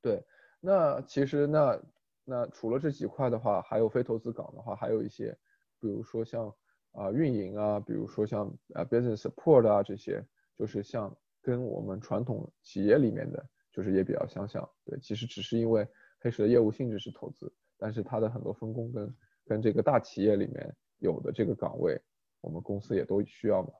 [0.00, 0.24] 对，
[0.60, 1.82] 那其实那
[2.24, 5.36] 那除了这几块的话，还有非投资岗的话，还有一些，
[5.80, 6.54] 比如说像。
[6.92, 13.46] 啊，运营啊，比如说像啊 business support 啊这些，就是像跟我们传统企业里面的，
[13.78, 14.68] 就是也比较相像。
[14.84, 15.86] 对，其实只是因为
[16.18, 21.96] 黑石的业务性质是投资，但是它的很多分工跟跟这个大企业里面有的这个岗位，
[22.40, 23.70] 我们公司也都需要嘛。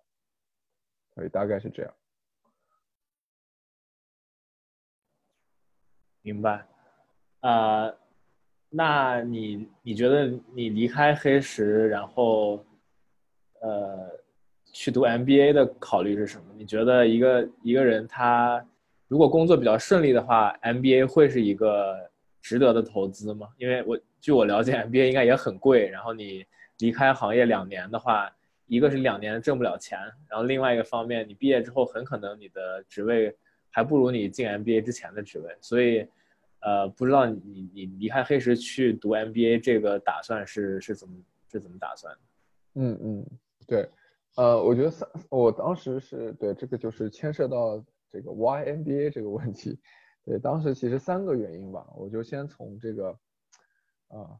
[1.17, 1.93] 所以大概是这样。
[6.23, 6.65] 明白。
[7.41, 7.93] 啊，
[8.71, 12.65] 那你你觉得你离开黑石，然后？
[13.61, 14.17] 呃，
[14.67, 16.55] 去读 MBA 的考虑是什么？
[16.57, 18.65] 你觉得一个一个人他
[19.09, 21.97] 如果工作比较顺利的话，MBA 会是一个
[22.41, 23.49] 值得的投资吗？
[23.57, 25.89] 因为我据我了解，MBA 应该也很贵。
[25.89, 26.45] 然后你
[26.79, 28.31] 离开行业两年的话，
[28.67, 33.35] 一个是两年挣不了钱，然后另外一个方面，你毕业之后很可能你的职位
[33.71, 35.57] 还不如你进 MBA 之前的职位。
[35.61, 36.07] 所以，
[36.61, 41.15] 呃，不知道你你离开黑石去读 MBA 这个打算是是怎么
[41.51, 42.21] 是怎么打算的？
[42.75, 43.27] 嗯嗯。
[43.67, 43.89] 对，
[44.37, 49.79] 呃，我觉得三，我当时是对这个就是牵涉到这个 Y M B A 这个问题，
[50.25, 53.11] 对，当时其实三个原因吧，我就先从这个，
[54.09, 54.39] 啊，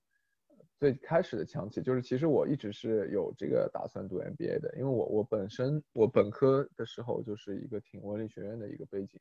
[0.79, 9.21] 最开始的讲起，就是其实我一直是有这个打算读 M B A 的，因为我我本身我本科的时候就是一个挺文理学院的一个背景，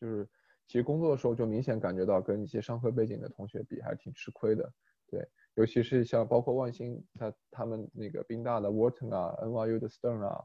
[0.00, 0.28] 就是
[0.66, 4.72] 其实工作的时候就明显感觉到跟一些商科背景的同学比还是挺吃亏的，
[5.10, 5.26] 对。
[5.54, 10.44] 尤其是像包括万兴，他他们那个宾大的 Wharton 啊，NYU 的 Stern 啊，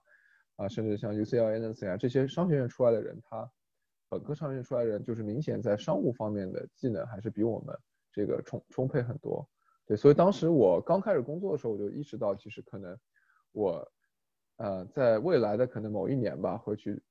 [0.63, 3.49] 啊，甚至像 UCLA、NC 啊这些商学院出来的人，他
[4.09, 7.77] 本科商学院出来的人，就是明显在商务方面的技能还是比我们
[8.11, 9.47] 这个充充沛很多。
[9.85, 12.97] 对，所以当时我刚开始工作的时候，我就意识到，其实可能
[13.51, 13.91] 我
[14.57, 17.01] 呃在未来的可能某一年吧，会去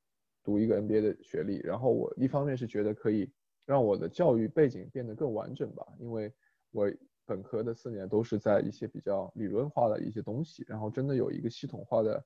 [0.42, 1.58] 读一个 MBA 的学历。
[1.58, 3.30] 然后我一方面是觉得可以
[3.66, 6.32] 让我的教育背景变得更完整吧，因为
[6.70, 6.90] 我。
[7.24, 12.22] 本科的四年都是在一些比较理论化的一些东西，然后真的有一个系统化的、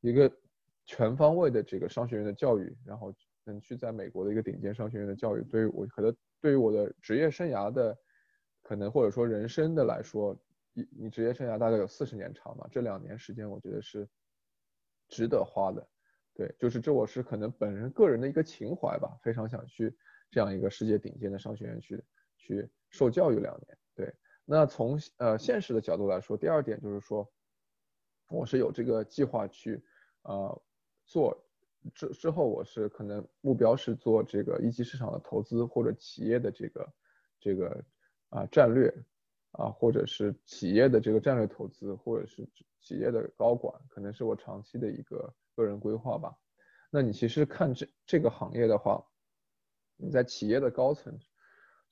[0.00, 0.32] 一个
[0.86, 7.96] 全方位的这个商学院的教育，然后能去在美国的一个顶尖商学院的教育，对于我可能对于我的职业生涯的
[8.62, 10.38] 可能或者说人生的来说，
[10.72, 14.08] 你你职业生涯大概有四十年长嘛，这两年时间我觉得是
[15.08, 15.86] 值得花的，
[16.34, 19.94] 对，就是这我是可能本人个人的一个情怀吧，非常想去
[20.30, 22.02] 这样一个世界顶尖的商学院去
[22.36, 23.78] 去受教育两年。
[23.94, 27.30] 对，那从呃现实的角度来说，第二点就是说，
[28.30, 29.84] 我是有这个计划去
[30.22, 30.62] 呃
[31.06, 31.36] 做
[31.94, 36.92] 之之后，我是可能目标是做这个一级市场的投资或者企业的这个
[37.40, 37.84] 这个
[38.30, 38.92] 啊战略
[39.52, 42.48] 啊，或者是企业的这个战略投资，或者是
[42.80, 46.34] 企业的高管，可能是我长期的一个个人规划吧。
[46.90, 49.04] 那你其实看这这个行业的话，
[49.96, 51.18] 你在企业的高层，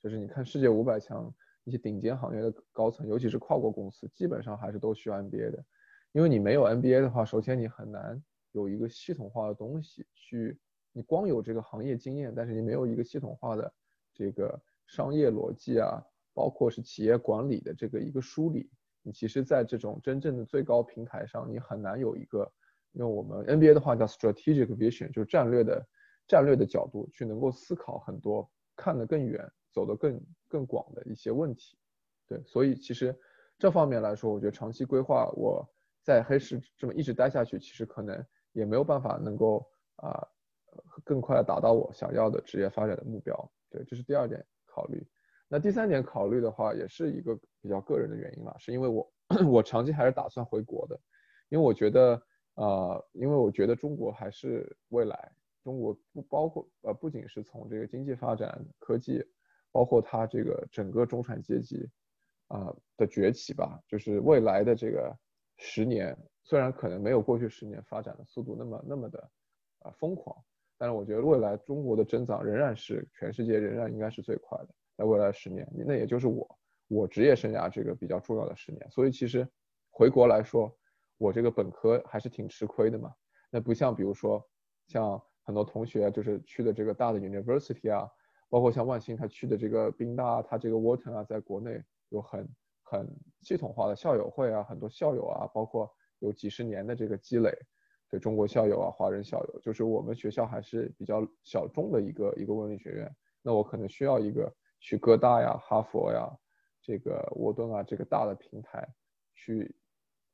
[0.01, 1.33] 就是你看世界五百强。
[1.65, 5.63] 一些顶尖行业的高层，尤其是跨国公司，基本上还是都需要 MBA 的，
[6.11, 8.21] 因为你没有 MBA 的话，首先你很难
[8.53, 10.57] 有一个系统化的东西去，
[10.91, 13.71] 你光有这个行业经验，但是你没有一个系统化的
[14.13, 16.01] 这个商业逻辑啊，
[16.33, 18.69] 包括是企业管理的这个一个梳理，
[19.01, 22.51] 你其实在这种真正的最高平台上，你很难有一个
[22.93, 25.85] 用我们 NBA 的话叫 strategic vision，就是战略的
[26.27, 29.45] 战略的角度去能够思考很多，看得更远。
[29.73, 31.75] 走得更更广的一些问题，
[32.27, 33.19] 对，所以其实
[33.57, 35.67] 这方面来说，我觉得长期规划我
[36.03, 40.25] 在黑市这么一直待下去，其实可能也没有办法能够啊
[41.03, 45.05] 更快达到我想要的职业发展的目标，对，这是第二点考虑。
[45.47, 49.13] 那第三点考虑的话，也是一个比较个人的原因了，是因为我
[49.45, 50.99] 我长期还是打算回国的，
[51.49, 52.21] 因为我觉得
[52.55, 55.31] 呃，因为我觉得中国还是未来，
[55.63, 59.23] 中国不包括呃不仅是从这个经济发展、科技。
[59.75, 61.89] 包括它这个整个中产阶级
[62.47, 65.11] 啊的崛起吧，就是未来的这个
[65.57, 69.31] 十年，虽然可能没有过去十年发展的速度那么那么的
[69.79, 70.35] 啊疯狂，
[70.77, 74.69] 但是我觉得未来中国的增长仍然是全世界仍然应该是最快的。
[74.97, 78.91] 在未来十年，那也就是我我职业生涯这个比较重要的十年。
[78.91, 79.47] 所以其实
[79.89, 80.71] 回国来说，
[81.17, 83.11] 我这个本科还是挺吃亏的嘛。
[83.49, 84.45] 那不像比如说
[84.87, 88.07] 像很多同学就是去的这个大的 university 啊，
[88.49, 92.47] 包括像万兴他去的这个宾大，他这个 Wharton 啊，在国内有很
[92.83, 93.09] 很
[93.41, 95.91] 系统化的校友会啊，很多校友啊，包括
[96.23, 97.53] 有几十年的这个积累。
[98.09, 103.11] 对中国校友啊，华人校友，就是我们学校还是比较小众的一个一个文理学院。
[103.41, 106.29] 那我可能需要一个去哥大呀、哈佛呀、
[106.79, 108.87] 这个沃顿啊这个大的平台，
[109.33, 109.75] 去，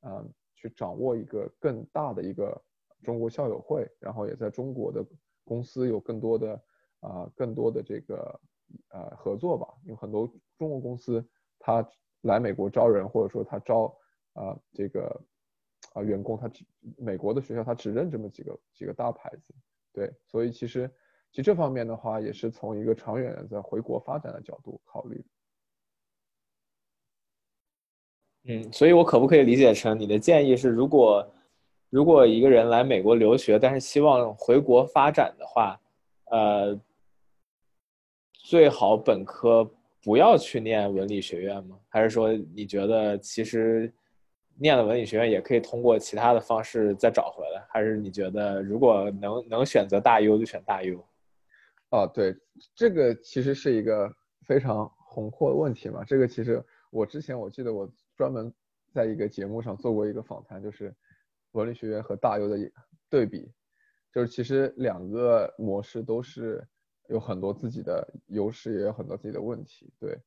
[0.01, 2.61] 嗯，去掌握一个更大的一个
[3.01, 5.01] 中国校友会，然后也在中国的
[5.45, 6.61] 公司有更多的
[6.99, 8.41] 啊更多的这个
[8.89, 9.65] 呃合作吧。
[9.85, 11.25] 有很多中国公司，
[11.57, 11.89] 他
[12.23, 13.97] 来美国招人，或者说他招
[14.33, 15.17] 啊这个。
[15.93, 16.63] 啊，员工他只
[16.97, 19.53] 美国的学校他只认这么几个几个大牌子，
[19.91, 20.87] 对，所以其实
[21.31, 25.25] 其实这方面的话也是从一个长远的在回国发展的角度考虑。
[28.43, 31.33] 嗯，所以我可不可以理解成你的建议是，如果
[31.89, 35.79] 如果一个人来美国留学，但是希望回国发展的话，
[36.25, 36.79] 呃，
[38.33, 39.69] 最好本科
[40.03, 41.79] 不要去念文理学院吗？
[41.89, 43.91] 还是说你觉得其实？
[44.59, 50.99] 念了文理学院也可以通过其他的方式再找回来，还是你觉得如果能能选择大优就选大优？
[51.91, 52.35] 哦，对，
[52.75, 54.13] 这个其实是一个
[54.45, 56.03] 非常宏阔的问题嘛。
[56.03, 58.53] 这个其实我之前我记得我专门
[58.93, 60.93] 在一个节目上做过一个访谈，就是
[61.53, 62.57] 文理学院和大优的
[63.09, 63.49] 对比，
[64.13, 66.61] 就是其实两个模式都是
[67.07, 70.19] 有很多自己的优势，也有很多自己的问题，对。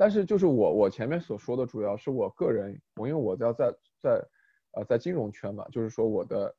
[0.00, 4.26] 但是就是我我前面所说的，主要是我个人，我因为我要在在
[4.72, 6.56] 呃在金融圈嘛，就是说我的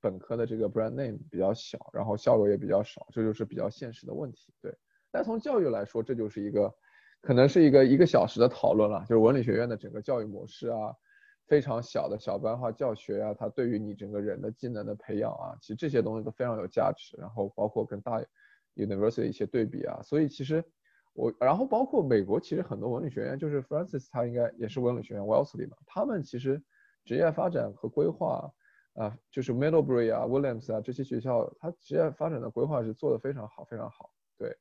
[0.00, 4.54] 本科的这个 brand name 比较小，然后校友也比较少，这就是比较现实的问题。
[4.62, 4.72] 对，
[5.10, 6.72] 但从教育来说，这就是一个
[7.20, 10.94] 可能是一个一个小时的讨论了，就是文理学院的整个教育模式啊，
[11.48, 17.16] 非常小的小班化教学啊，它对于你整个人的技能的培养啊，其实这些东西都非常有价值。
[17.18, 18.22] 然后包括跟大
[18.76, 20.64] university 一些对比啊，所以其实。
[21.12, 26.62] 我然后包括美国，其实很多文理学院，就是 Francis 他应该也是文理学院 Wellesley 嘛，他们其实
[27.04, 28.50] 职业发展和规划
[28.94, 34.10] 啊，就是 Middlebury 啊、Williams 啊这些学校，他职业发展的规划是做的非常好，非常好。
[34.38, 34.56] 对，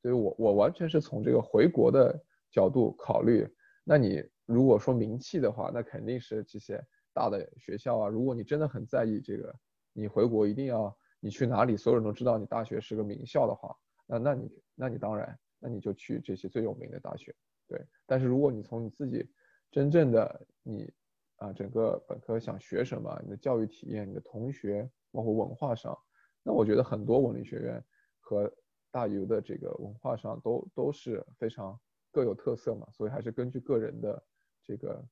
[0.00, 2.18] 所以我我完全是从这个回国的
[2.50, 3.46] 角度考虑。
[3.84, 6.82] 那你如果说名气的话，那肯定是这些
[7.12, 8.08] 大的学校啊。
[8.08, 9.54] 如果你真的很在意这个，
[9.92, 15.38] 你回国一定要你去哪里，所有人都知道你大学是个名校的话，那那你那你当然。
[15.60, 17.34] 那你就去这些最有名的大学，
[17.68, 17.86] 对。
[18.06, 19.30] 但是如果你从你自己
[19.70, 20.90] 真正的你
[21.36, 25.96] 啊，整个本科想学什么，你的教育体验、你的同学，包括文化上，
[26.42, 27.84] 那我觉得很多文理学院
[28.18, 28.50] 和
[28.90, 31.78] 大 U 的这个文化上都都是非常
[32.10, 34.22] 各有特色嘛，所以还是根据个人的
[34.64, 35.04] 这个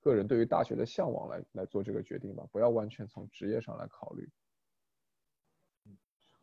[0.00, 4.28] 个人对于大学的向往来来做这个决定吧，不要完全从职业上来考虑。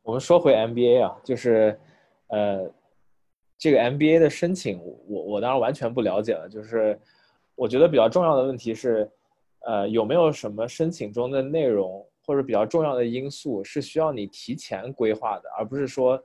[0.04, 1.80] 我们说回 MBA 啊，就是
[2.28, 2.72] 呃。
[3.58, 6.48] 这个 MBA 的申请，我我当然完全不了解了。
[6.48, 7.00] 就是
[7.56, 9.10] 我觉得比较重要的问题是，
[9.62, 16.16] 呃，有没有什么申请中的内容或者比较重要的因素是需要你提前规划的，而不是说，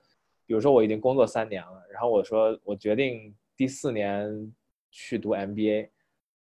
[0.44, 4.52] 比如说我已经工作三年了，然后我说我决定第四年
[4.90, 5.88] 去读 MBA，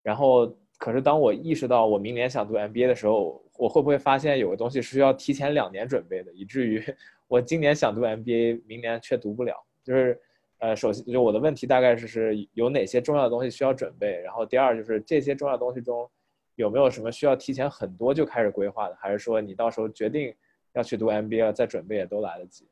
[0.03, 6.83] 然后可是当我意识到我明年想读 MBA 的时候，我会不会发现有个东西是需要提前两年准备的，以至于
[7.27, 10.21] 我今年想读 MBA，明年却读不了，就是。
[10.59, 16.09] 呃，首先就我的问题大概是是有哪些重要的东西需要准备，然后第二就是这些重要东西中
[16.55, 20.35] 有没有什么需要提前很多就开始规划的，还是说你到时候决定
[20.73, 22.67] 要去读 MBA 再准备也都来得及？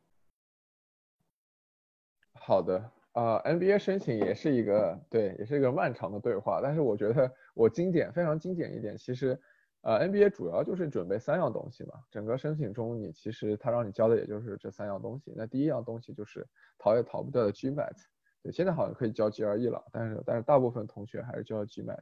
[2.34, 9.39] 好的，啊，MBA 申请也是一个对，也是一个漫长的对话，但是我觉得我精简非常精简一点，其实。
[9.84, 12.02] 呃，NBA 主要就是准备三样东西嘛。
[12.10, 15.34] 整个申请中，你其实他让你交的也就是这三样东西。
[15.36, 17.96] 那第一样东西就是逃也逃不掉的 GMAT，
[18.42, 22.00] 对，现在好像可以交 GRE 了，但是但是大部分同学还是交 GMAT。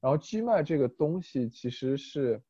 [0.00, 2.40] 然后 GMAT 这个东西其实是，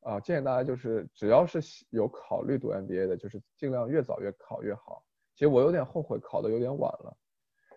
[0.00, 5.04] 啊，建议大家就是只要是有考虑读 NBA 的，就是尽量越早越考越好。
[5.34, 7.16] 其实我有点后悔考的有点晚了。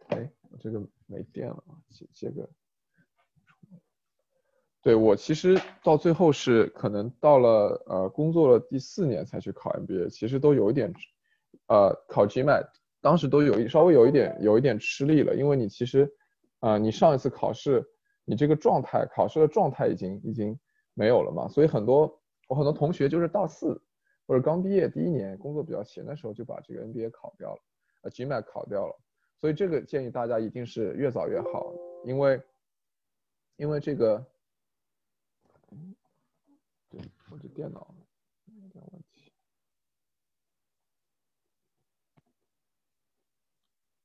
[0.07, 2.49] 哎，我这个没电了啊，接接个。
[4.85, 10.93] 对我其实到最后是可能到了呃工作了第四年才去考 MBA，其实都有一点，
[11.65, 12.67] 呃考 GMAT，
[13.01, 16.07] 当时都有一稍微有一点有一点吃力了，因为你其实，
[16.59, 17.83] 啊你上一次考试
[18.25, 20.55] 你这个状态考试的状态已经已经
[20.93, 23.81] 没有了嘛，所以很多我很多同学就是大四
[24.27, 27.61] 或者刚毕业第一年工作比较闲的时候就把这个 MBA 考掉了，
[28.03, 28.95] 呃 GMAT 考掉了，
[29.41, 31.73] 所以这个建议大家一定是越早越好，
[32.05, 32.39] 因为
[33.57, 34.23] 因为这个，
[36.89, 37.93] 对我这电脑
[38.45, 39.31] 有点问题，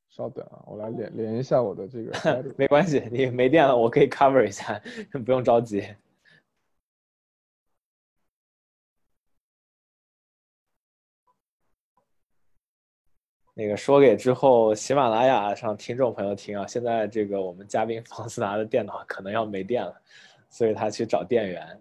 [0.08, 4.80] 稍等啊，我来连连一下我的这个 没关系，你没电了，我可以 cover 一下，
[5.24, 5.82] 不用着急。
[13.52, 20.00] 那个说给之后喜马拉雅上听众朋友听啊，现在这个我们嘉宾房思达的电脑可能要没电了，
[20.50, 21.80] 所以他去找电源。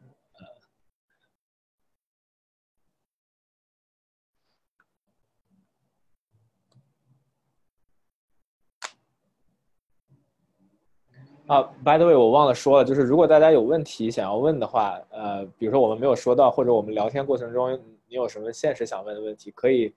[11.48, 17.74] 啊，by the way，我忘了说了，就是如果大家有问题想要问的话，呃，比如说我们没有说到，或者我们聊天过程中
[18.08, 19.94] 你有什么现实想问的问题，可以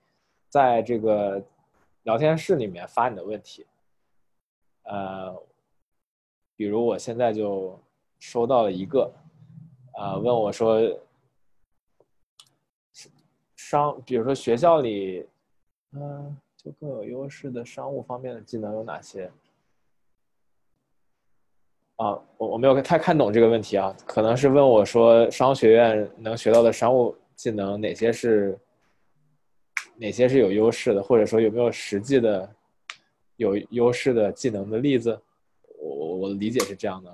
[0.49, 1.41] 在这个。
[2.03, 3.65] 聊天室里面发你的问题，
[4.81, 5.33] 呃，
[6.57, 7.79] 比如我现在就
[8.25, 9.13] 收到了一个，
[9.91, 10.79] 啊，问我说，
[13.57, 15.27] 商，比如说学校里，
[15.91, 19.29] 嗯，就更有优势的商务方面的技能有哪些？
[21.97, 28.57] 啊，我我没有太看懂这个问题啊，可能是问我说，商学院能学到的商务技能哪些是？
[29.95, 32.55] 哪些是有优势的，或者说有没有实际的
[33.35, 35.21] 有优势的技能的例子？
[35.77, 37.13] 我我我理解是这样的。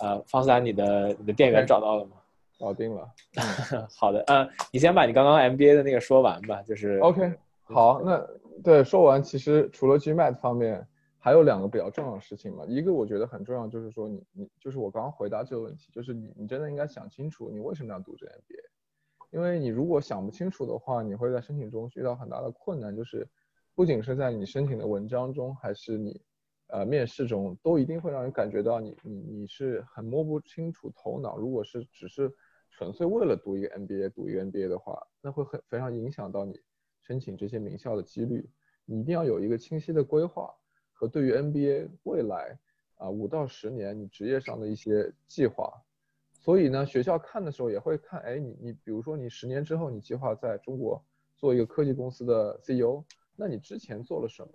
[0.00, 2.16] 呃，方思达，你的你的店员找到了吗？
[2.58, 3.08] 搞定了。
[3.96, 6.98] 好的，嗯，你先把你刚刚 MBA 的那个说完吧，就是。
[6.98, 7.32] OK，
[7.62, 8.22] 好，那
[8.62, 10.86] 对说完，其实除了 GMAT 方面，
[11.18, 12.64] 还有两个比较重要的事情嘛。
[12.66, 18.70] 一个我觉得很重要，就是说你你就是我刚刚回答这个问题，就是你你真的应该想清楚，你为什么要读这 MBA。
[19.30, 23.26] 因为你如果想不清楚的话，你会在申请中遇到很大的困难，就是
[23.74, 26.20] 不仅是在你申请的文章中，还是你
[26.72, 31.36] 呃面试中，都一定会让人感觉到你你你是很摸不清楚头脑。
[31.36, 32.32] 如果是只是
[32.70, 36.60] 纯粹为了读一个 MBA 读一个 MBA 的话，那会很非常影响到你
[37.00, 38.48] 申请这些名校的几率。
[38.84, 40.52] 你一定要有一个清晰的规划
[40.92, 42.58] 和对于 MBA 未来
[42.96, 45.72] 啊五到十年你职业上的一些计划。
[46.32, 51.04] 所以呢，学校看的时候也会看，哎，你你比如说你十年之后你计划在中国
[51.36, 53.04] 做一个科技公司的 CEO，
[53.36, 54.52] 那你之前做了什么，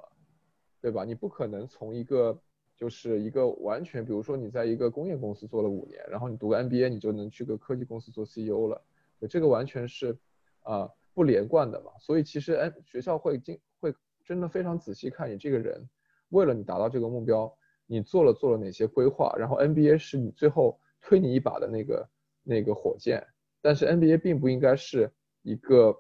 [0.85, 1.03] 对吧？
[1.03, 2.39] 你不可能从一个
[2.77, 8.79] 就是一个完全，比如说你在一个工业公司做了五年，然后你读个 MBA 你就能去个科技公司做 CEO 了，
[9.27, 10.15] 这个完全是
[10.61, 11.91] 啊不连贯的嘛。
[11.99, 15.89] 所以其实哎，学校会经会真的非常仔细看你这个人，
[16.29, 17.51] 为了你达到这个目标，
[17.87, 20.79] 你做了做了哪些规划，然后 MBA 是你最后。
[21.07, 22.09] 推你一把的那个
[22.41, 23.23] 那个火箭，
[23.61, 25.11] 但是 NBA 并不应该是
[25.43, 25.95] 一个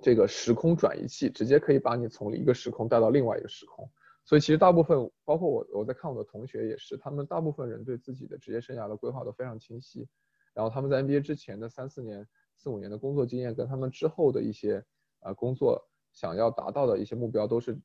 [0.00, 3.88] 这个时空转移器，直接可以把你从一个时空带到另外一个时空。
[4.24, 10.08] 所以其实大部分，包括我我在看我的同学也是，他们大部分人对自己的职业生涯的规划都非常清晰。
[10.52, 12.26] 然后他们在 NBA 之前的三四年、
[12.56, 14.84] 四五年的工作经验，跟他们之后的一些
[15.20, 15.82] 呃工作
[16.12, 17.78] 想要达到的一些目标都是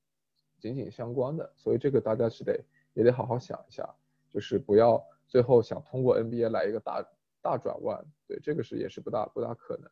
[0.59, 1.51] 紧紧相关的。
[1.55, 2.59] 所以这个大家是得
[2.93, 3.87] 也得好好想一下，
[4.33, 5.01] 就是不要。
[5.27, 7.09] 最后想通过 NBA 来一个大
[7.41, 9.89] 大转弯，对这个是也是不大不大可能，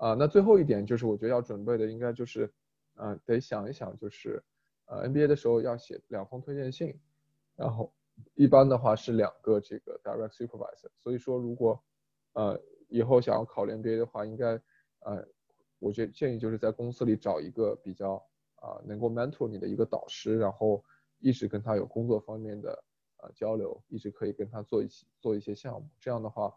[0.00, 2.50] 啊，那最后一点就是我觉得要准备的应该就是，
[2.94, 4.42] 呃，得想一想就是，
[4.86, 6.98] 呃，NBA 的时候要写两封推荐信，
[7.54, 7.92] 然后
[8.34, 11.78] 一般的话是两个这个 direct supervisor，所以说如果，
[12.32, 14.58] 呃，以后想要考 NBA 的话，应该，
[15.00, 15.28] 呃，
[15.78, 18.14] 我觉建议就是在公司里找一个比较
[18.56, 20.82] 啊能够 mentor 你的一个导师，然后
[21.18, 22.84] 一直跟他有工作方面的。
[23.22, 26.50] 啊，交流一直可以跟他做一起做一些项目，这样的话，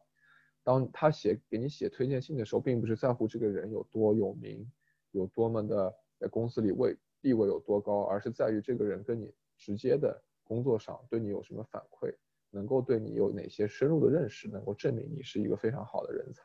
[0.63, 4.65] 当他写给你写推荐信的时候，并不是在乎这个人有多有名，
[5.11, 12.15] 有多么的在公司里位地位有多高，而是在于这个人跟你直接的工作上对你有什么反馈，
[12.49, 16.43] 能够对你有哪些深入的认识，能够证明你是一个非常好的人才。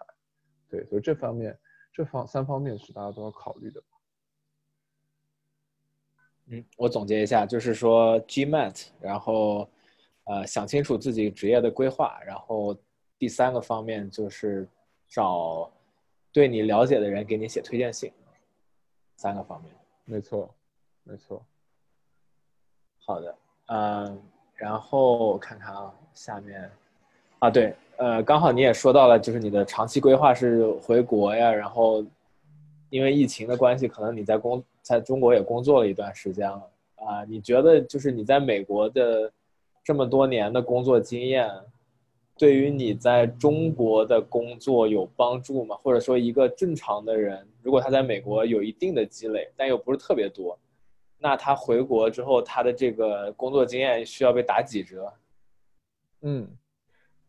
[0.68, 1.58] 对，所以这方面
[1.92, 3.82] 这方三方面是大家都要考虑的。
[6.46, 9.70] 嗯，我总结一下，就是说 GMAT，然后。
[10.30, 12.78] 呃，想清楚自己职业的规划，然后
[13.18, 14.66] 第三个方面就是
[15.08, 15.70] 找
[16.32, 18.12] 对你了解的人给你写推荐信，
[19.16, 19.72] 三个方面。
[20.04, 20.48] 没错，
[21.02, 21.44] 没错。
[23.04, 23.34] 好的，
[23.66, 24.22] 嗯，
[24.54, 26.70] 然后我看看啊，下面
[27.38, 32.04] 啊，对，呃，刚好你也说到了，就是你的长期规划是回国呀，然后
[32.90, 39.32] 因为疫情的关系，可能你在工在中国也工作了一段时间了啊，你觉得就是你在美国的。
[39.84, 41.50] 这么多年的工作经验，
[42.38, 45.76] 对于你在中国的工作有帮助吗？
[45.76, 50.56] 或者说，一个正常的人，如果他在美国有一定的积累，但又不是特别多，
[51.18, 55.12] 那他回国之后，他的这个工作经验需要被打几折？
[56.20, 56.48] 嗯，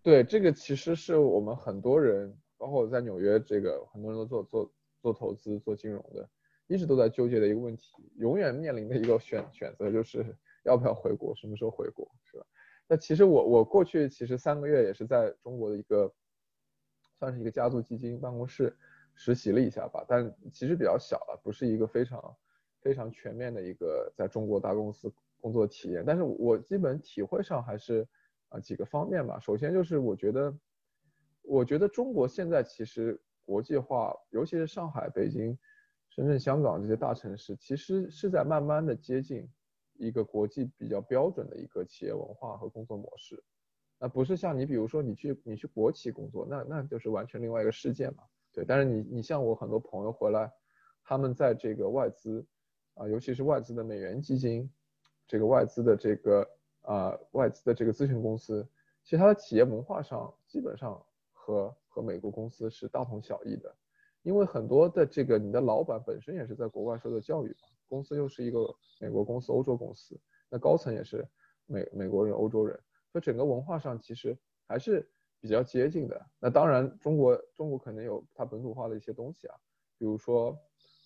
[0.04, 6.30] 对，这个其实是我们很多人，包括在纽约，这个很多人都做做做投资、做金融的，
[6.68, 10.24] 一直都在纠结的一个问题，永远面临的一个选选择就是
[10.66, 12.46] 要不要回国，什么时候回国，是吧？
[12.90, 16.14] 那其实我我过去其实三个月也是在中国的一个，
[17.20, 18.76] 算是一个家族基金办公室
[19.14, 22.36] 实习了一下吧，但其实比较小了，不是一个非常。
[22.82, 25.12] 非常全面的一个在中国大公司
[25.42, 28.08] 工作体验，但是我基本体会上还是
[28.48, 29.38] 啊几个方面吧。
[29.38, 30.58] 首先就是我觉得，
[31.42, 35.60] 我觉得中国现在其实国际化，尤其是上海、北京、
[36.08, 39.46] 深圳、香港这些大城市，其实是在慢慢的接近
[40.00, 43.44] 一个国际比较标准的一个企业文化和工作模式。
[44.00, 48.24] 那不是像你比如说你去你去国企工作，那那就是完全另外一个世界嘛。
[48.52, 50.52] 对，但是你你像我很多朋友回来，
[51.04, 52.44] 他们在这个外资。
[52.96, 54.70] 啊，尤其是外资的美元基金，
[55.26, 56.46] 这个外资的这个
[56.82, 58.68] 啊外资的这个咨询公司，
[59.06, 63.74] 其实它的企业文化上基本上和和美国公司是大同小异的，
[64.22, 70.18] 因为很多的这个你的老板本身也是在国外受的教育嘛，公司又是一个美国公司、欧洲公司，
[70.50, 71.28] 那高层也是
[71.66, 72.80] 美美国人、欧洲人，
[73.12, 74.38] 所以整个文化上其实
[74.68, 75.12] 还是
[75.42, 76.26] 比较接近的。
[76.40, 79.56] 那当然，中国中国可能有它本土化的一些东西啊，
[79.98, 80.58] 比如说。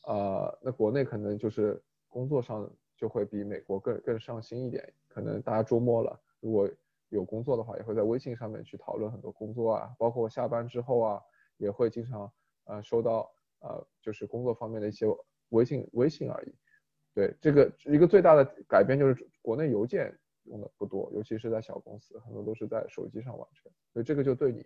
[0.05, 6.69] 呃，那国内可能就是工作上就会比美国更更上心一点，可能大家周末了，如果
[7.07, 11.21] 有工作的话，也会在微信上面去讨论很多工作啊，包括下班之后啊，
[11.55, 12.29] 也会经常
[12.65, 13.31] 呃收到
[13.61, 15.05] 呃就是工作方面的一些
[15.51, 16.53] 微信微信而已。
[17.13, 20.13] 对，这个一个最大的改变就是国内邮件
[20.45, 24.65] 用的不多，尤其是在小公司，很多都是在手机上完成，所以这个就对你，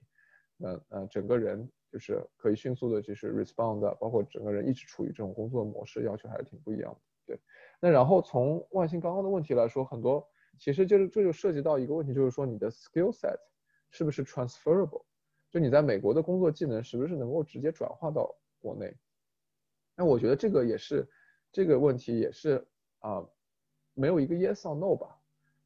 [0.59, 1.69] 呃呃整个人。
[1.89, 6.99] 就是可以迅速的，就是 respond，包括整个人一直处于这种工作模式，要求还是挺不一样的。
[7.25, 7.39] 对，
[7.79, 10.27] 那然后从万兴刚刚的问题来说，很多
[10.59, 13.37] 其实就是这就涉及到一个问题，就是说你的 skill set
[13.89, 15.05] 是不是 transferable，
[15.49, 18.93] 就你在美国的工作技能是不是能够直接转化到国内？
[19.95, 21.07] 那我觉得这个也是
[21.57, 22.63] 这个问题也是
[22.99, 23.27] 啊，
[23.95, 25.17] 没有一个 yes or no 吧。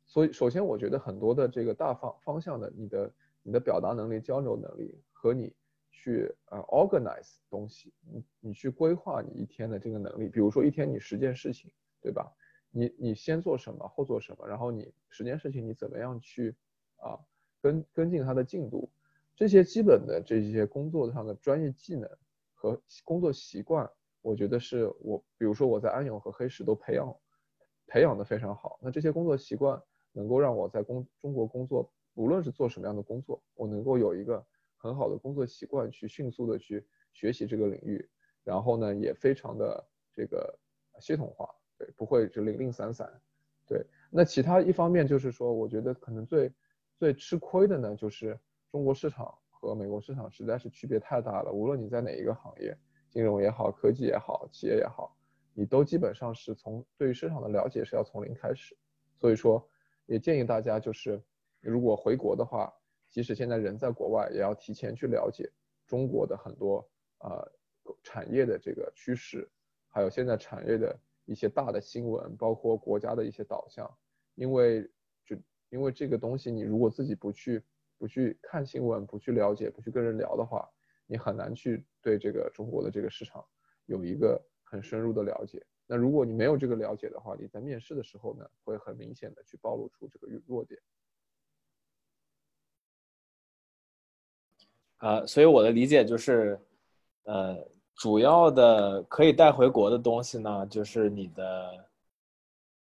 [0.06, 3.14] 所以首先我觉得很多的这个大方方向的，你的
[3.44, 5.54] 你的表达能力、交流能力和你。
[5.94, 11.70] 去呃 organize 东西，你你去规划你一天的这个能力，比如说一天你十件事情，
[12.02, 12.34] 对吧？
[12.72, 16.56] 你你先做什么，后做什么，然后你十件事情你怎么样去
[16.96, 17.20] 啊
[17.62, 18.90] 跟跟进它的进度，
[19.36, 22.10] 这些基本的这些工作上的专业技能
[22.56, 23.88] 和工作习惯，
[24.22, 27.16] 我觉得是我比如说我在安永和黑石都培养
[27.88, 34.46] 培养的非常好，那这些工作习惯能够让我在工中国工作，无论是做什么样的工作，我能够有一个。
[34.84, 38.10] 很好的工作习惯，去迅速的去学习这个领域，
[38.44, 40.58] 然后呢，也非常的这个
[41.00, 41.48] 系统化，
[41.78, 43.08] 对，不会就零零散散，
[43.68, 43.86] 对。
[44.10, 46.52] 那其他一方面就是说，我觉得可能最
[46.98, 48.36] 最吃亏的呢，就是
[48.72, 51.52] 中国市场和美国市场实在是区别太大了。
[51.52, 52.76] 无论你在哪一个行业，
[53.12, 55.16] 金融也好，科技也好，企业也好，
[55.54, 58.76] 你都基本上是从对于市场的了解是要从零开始。
[59.20, 59.64] 所以说，
[60.08, 61.22] 也建议大家就是
[61.60, 62.74] 如果回国的话。
[63.14, 65.52] 即使现在人在国外，也要提前去了解
[65.86, 67.52] 中国的很多呃
[68.02, 69.46] 产业的这个趋势，
[69.90, 73.86] 还有现在产业的一些大的新闻，包括国家的一些导向。
[74.36, 74.90] 因为
[75.26, 75.36] 就
[75.68, 77.62] 因为这个东西，你如果自己不去
[77.98, 80.66] 不去看新闻，不去了解，不去跟人聊的话，
[81.12, 83.46] 你很难去对这个中国的这个市场
[83.86, 85.62] 有一个很深入的了解。
[85.86, 90.80] 那如果你没有这个了解的话，你在面试的时候呢，会很明显的去暴露出这个弱点。
[95.00, 96.58] 呃，所以我的理解就是，
[97.24, 97.58] 呃，
[97.96, 101.90] 主要的可以带回国的东西呢，就是你的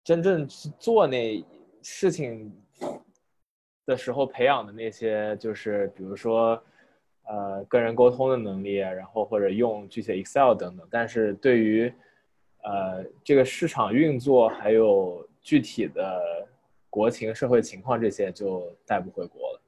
[0.06, 1.44] 真正去做那
[1.82, 2.50] 事情
[3.86, 6.64] 的时候培养的那些，就是比如说，
[7.28, 10.88] 呃，跟人沟通的能力，然后或者用具体 Excel 等等。
[10.92, 11.92] 但是对于，
[12.64, 16.48] 呃，这个市场运作还有具体的
[16.90, 19.62] 国情、社会情况这些，就带不回国了。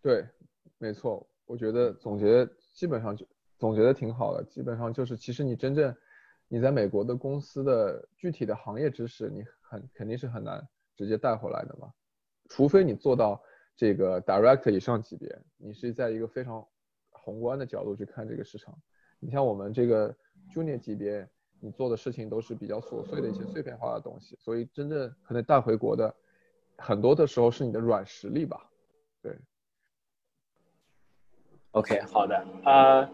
[0.00, 0.26] 对，
[0.78, 3.26] 没错，我觉得总结基本上就
[3.58, 5.94] 总结的挺好的，基本上就是其实你真正
[6.46, 10.66] 你在美国的公司的具体的行业知识，你很肯定是很难
[10.96, 11.92] 直接带回来的嘛，
[12.48, 13.42] 除非你做到
[13.78, 16.66] 这个 direct 以上级别，你是在一个非常
[17.10, 18.76] 宏观的角度去看这个市场。
[19.20, 20.12] 你像我们这个
[20.52, 21.24] junior 级别，
[21.60, 26.12] 你做的事情都是比较琐碎的一些碎片化的东西，所以真正可能带回国的
[26.76, 28.68] 很多的时候是你的软实力吧，
[29.22, 29.38] 对。
[31.70, 33.08] OK，好的，呃，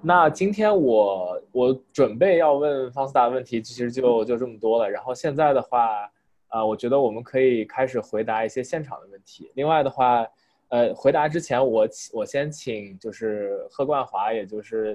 [0.00, 4.90] 那今天我我准备要问方思达的问题，其实就就这么多了。
[4.90, 6.10] 然后现在的话，
[6.52, 9.50] 啊，我觉得我们可以开始回答一些现场的问题。
[9.54, 10.26] 另外的话，
[10.68, 14.94] 呃，回答之前，我我先请就是贺冠华，也就是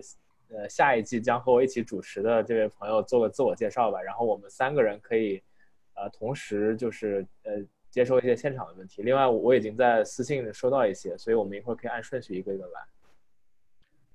[0.49, 3.99] 呃下一季将和我一起主持的这位朋友做个自我介绍吧。
[3.99, 5.41] 然后我们三个人可以
[5.95, 7.53] 呃同时就是呃
[7.89, 9.01] 接收一些现场的问题。
[9.01, 12.82] 另外，我已经在私信收到一些，所以我们一会儿可以按顺序一个一个来。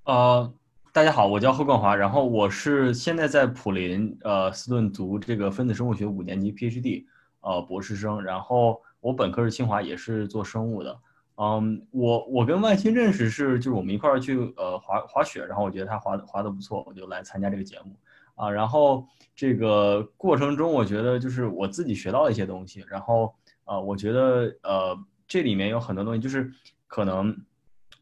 [0.04, 0.54] 呃，
[0.92, 7.04] 大家好，我叫贺冠华，然后我是现在在普林呃斯顿读这个分子生物学五年级 PhD
[7.42, 10.98] 呃博士生，然后我本科是清华，也是做生物的。
[11.36, 17.94] 嗯，我我跟万鑫认识是就是我们一块儿去呃滑滑雪，然后我觉得他滑的滑的不错，我就来参加这个节目
[18.34, 18.50] 啊。
[18.50, 23.34] 然后这个过程中，我觉得就是我自己学到了一些东西，然后
[23.64, 26.50] 呃，我觉得呃这里面有很多东西，就是
[26.86, 27.36] 可能。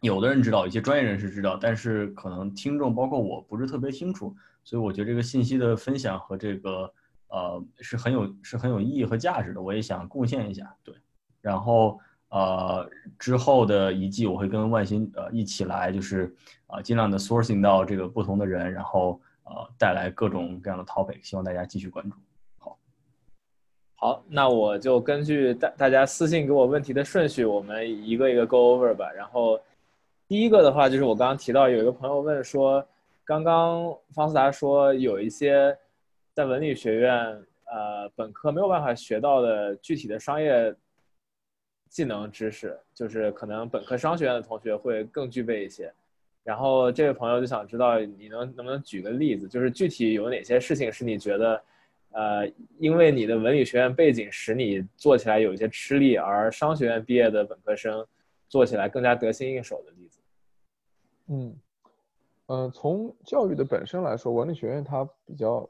[0.03, 4.35] 有的人知道，一些专业人士知道，但是可能听众包括我不是特别清楚，
[4.65, 6.91] 所以我觉得这个信息的分享和这个
[7.31, 10.75] 呃是很有是很有意义和价值的，我也想贡献一下。
[10.83, 10.95] 对，
[11.41, 16.35] 然后呃之后的一季我会跟万鑫呃一起来，就是
[16.67, 22.17] 啊尽量的 sourcing 到这个不同的人，然后呃带来各种各样的 topic，希望大家继续关注。
[22.59, 22.79] 好，
[23.95, 29.59] 好，那我就根据大大家私信给我问题的顺序，我们一个一个 go over 吧，然后。
[30.29, 32.87] 第一个的话就是我刚刚提到有一个朋友问说，
[33.25, 35.77] 刚刚方思达说有一些
[36.33, 37.15] 在文理学院
[37.67, 40.75] 呃本科没有办法学到的具体的商业
[41.89, 45.93] 技能知识，就是可能本科商学院的同学会更具备一些。
[46.43, 51.63] 然后这位朋友就想知道你能能不能举个例子，就是具体有哪些事情是你觉得
[52.13, 58.07] 呃因为你的文理学院背景使你做起来有一些吃力，而商学院毕业的本科生
[58.49, 60.21] 做起来更加得心应手的例子。
[61.27, 61.55] 嗯，
[62.47, 65.69] 呃，从教育的本身来说，文理学院它比较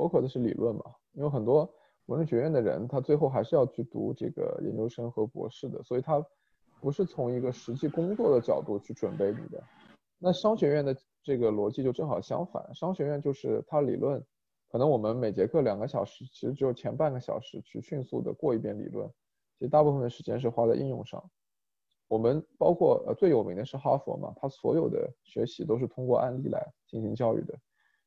[0.00, 0.82] focus 的是理论嘛，
[1.12, 1.70] 因为很多
[2.06, 6.24] 文理学院的人，他最后还是要去读这个研究生和博士的，所以他
[6.80, 9.62] 不是从一个实际工作的角度去准备你的。
[10.18, 14.24] 那商学院的这个逻辑就正好相反，商学院就是它理论，
[14.70, 19.08] 可能我们每节课两个小时，其实只有前半个小时去迅速的过一遍理论，
[19.58, 21.22] 其实大部分的时间是花在应用上。
[22.08, 27.56] 我们包括呃最有名的是哈佛嘛，它所有的学习都是通过案例来进行教育的，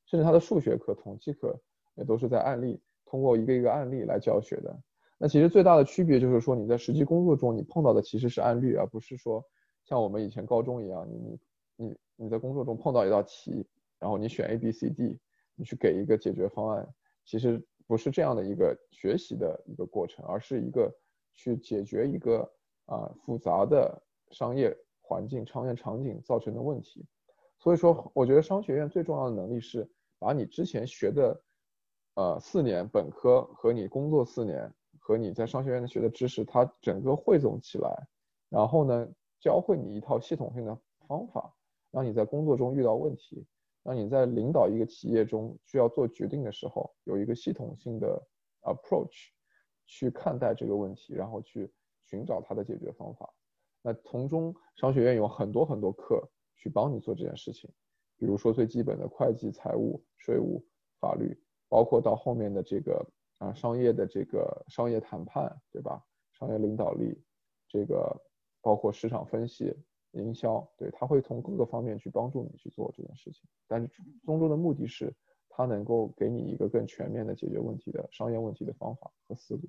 [0.05, 1.57] 甚至它的数学课、统计课
[1.95, 4.77] 也都是在案例，通过一个一个案例来教学的。
[5.17, 9.43] 那其实最大的区别就是说，你在实际工作中你碰到的其实是案例，而不是说
[9.85, 11.39] 像我们以前高中一样，你你
[11.75, 13.65] 你你在工作中碰到一道题，
[13.99, 15.19] 然后你选 A、B、C、D，
[15.55, 16.87] 你去给一个解决方案，
[17.25, 20.93] 其实不是这样的一个学习的一个过程，而是一个
[21.33, 22.49] 去解决一个。
[22.87, 27.05] 啊，复杂的商业环境、商业场景造成的问题，
[27.57, 29.89] 所以说，我觉得商学院最重要的能力是
[30.19, 31.41] 把你之前学的，
[32.15, 38.07] 呃，四年本科和你工作四年和你在商学院的学的知识，它整个汇总起来，
[38.49, 39.07] 然后呢，
[39.39, 41.53] 教会你一套系统性的方法，
[41.91, 43.45] 让你在工作中遇到问题，
[43.83, 48.21] 让你在领导一个企业中需要做决定的时候，有一个系统性的
[48.61, 49.29] approach
[49.85, 51.71] 去看待这个问题，然后去。
[52.05, 53.33] 寻找它的解决方法，
[53.81, 56.21] 那从中商学院有很多很多课
[56.55, 57.67] 去帮你做这件事情，
[58.17, 60.63] 比如说最基本的会计、财务、税务、
[60.99, 61.35] 法律，
[61.73, 63.03] 包括到后面的这个
[63.39, 65.99] 啊商业的这个商业谈判，对吧？
[66.33, 67.19] 商业领导力，
[67.67, 68.15] 这个
[68.61, 69.75] 包括市场分析、
[70.11, 73.89] 营销，对，他会从各个方面去帮助你去做这件事情，但是
[74.23, 75.11] 终究的目的是，
[75.49, 79.61] 他能够给你一个更全面的解决问题的商业问题的方法和思路。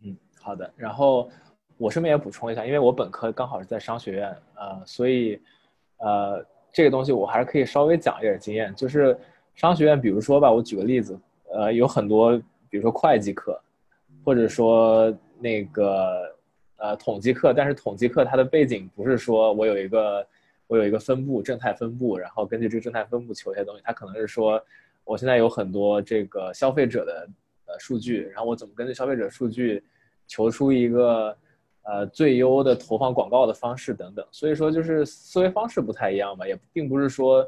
[0.00, 0.68] 嗯，好的。
[0.76, 1.30] 然后
[1.78, 5.40] 我顺便也补充一下，因为我本科刚好是在商学院，呃，所以
[5.98, 8.74] 呃，这个东西我还是可以稍微讲一点经验。
[8.74, 9.16] 就是
[9.54, 11.18] 商学院，比如说吧，我举个例子，
[11.52, 12.36] 呃，有很多，
[12.68, 13.60] 比如说会计课，
[14.24, 16.34] 或者说那个
[16.76, 20.26] 呃统计课，但是统计课它的背景不是说我有一个
[20.66, 24.62] 我有一个分布正态分布，然后根据这个正态分布求一些东西，它可能是说
[25.04, 27.28] 我现在有很多这个消费者的
[27.66, 29.82] 呃数据，然后我怎么根据消费者数据。
[30.26, 31.36] 求出一个
[31.82, 37.46] 呃最优的投放广告的方式等等，所以说就是思维方式不太一样吧，也并不是说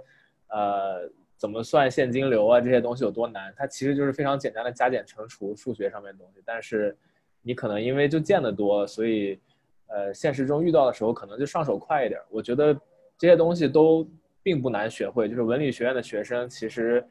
[0.49, 6.97] 呃怎么算现金流啊这些东西有多难，它其实就是非常简单的加减乘除数学上面的东西，但是
[7.43, 9.39] 你可能因为就见得多，所以
[9.89, 12.21] 呃现实中遇到的时候可能就上手快一点。
[12.31, 12.75] 我觉得
[13.19, 14.09] 这些东西都
[14.43, 17.05] 并不难学会，就是文理学院的学生其实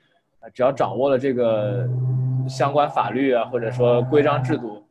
[0.54, 1.88] 只要掌握了这个
[2.48, 4.84] 相关法律啊或者说规章制度。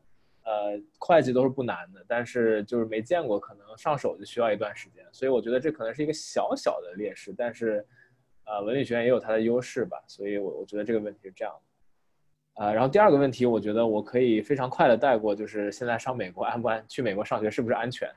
[0.46, 7.82] 呃，会计都是不难的，但是就是没见过，可能上手就需要一段时间，所以我觉得这可能是一个小小的劣势，但是，
[8.44, 11.54] 呃，文理学院也有它的优势吧，所以我我觉得这个问题是这样
[12.56, 18.08] 的，啊，然后第二个问题，我觉得我可以非常快的带过，就是现在上美国安不安，去美国上学是不是安全？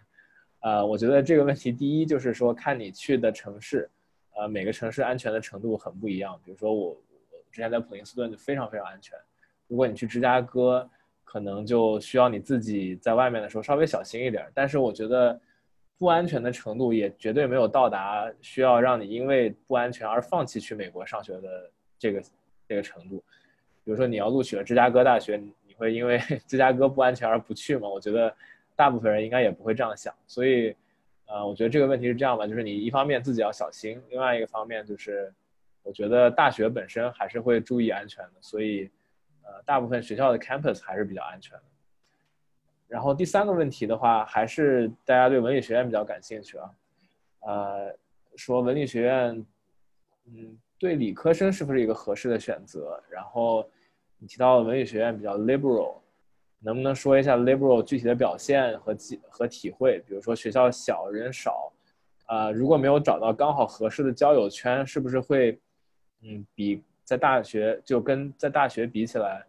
[0.62, 3.90] 呃，我觉得这个问题，第一就是说看你去的城市，
[4.36, 9.18] 呃，每个城市安全的程度很不一样，比如说我我之前在普林斯顿就非常非常安全，
[9.68, 10.90] 如果你去芝加哥。
[11.30, 15.38] 可能就需要你自己在外面的时候稍微小心一点，但是我觉得
[15.98, 22.24] 不安全的程度也绝对没有到达需要让你因为不安全而放弃去美国上学的这个
[22.68, 23.24] 这个程度。
[23.84, 26.18] 比如说你要录取了芝加哥大学，你会因为
[26.48, 27.88] 芝加哥不安全而不去吗？
[27.88, 28.34] 我觉得
[28.76, 30.14] 大部分人应该也不会这样想。
[30.28, 30.76] 所以，
[31.26, 35.34] 呃，我觉得这个问题是这样吧，就是你一方面自己要小心，另外一个方面就是
[35.84, 38.89] 我觉得大学本身还是会注意安全的，所以。
[39.50, 41.64] 呃，大部分学校的 campus 还是比较安全的。
[42.88, 46.70] 然后第三个问题的话，还是大家对文理学院比较感兴趣啊。
[47.42, 47.96] 呃，
[48.36, 49.46] 说文理学院，
[50.26, 53.02] 嗯，对理科生是不是一个合适的选择？
[53.10, 53.70] 然后
[54.18, 55.98] 你提到文理学院比较 liberal，
[56.60, 60.00] 能不能说一下 liberal 具体的表现和体和体会？
[60.08, 61.72] 比如说学校小人少，
[62.26, 65.60] 啊，如果没有找到刚好合适的交友圈，是不是会，
[66.22, 66.84] 嗯，比？
[67.04, 69.46] 在大学就跟在大学比起来，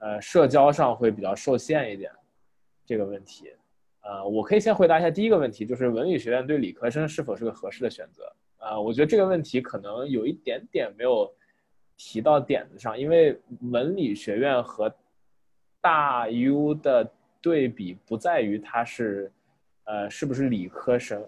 [0.00, 2.10] 呃，社交上会比较受限一点，
[2.86, 3.50] 这个问题，
[4.02, 8.32] 呃，我可以先回答一下第一个问题，就是文理学院对理科生是否是个合适的选择？
[8.58, 11.30] 啊，我觉得这个问题可能有一点点没有
[11.96, 13.38] 提到点子上，因为
[13.70, 14.90] 文理学院和
[15.80, 17.06] 大 U 的
[17.42, 19.30] 对比不在于它是，
[19.84, 21.22] 呃，是不是理科生，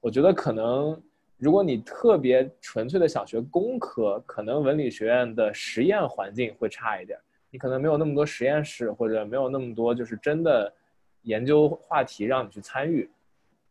[0.00, 1.00] 我觉得可能。
[1.42, 7.18] 如果你特别纯粹的想学工科，可能文理学院的实验环境会差一点，
[7.50, 10.70] 你可能没有那么多实验室，或者没有那么多就是真的
[11.22, 13.10] 研究话题让你去参与。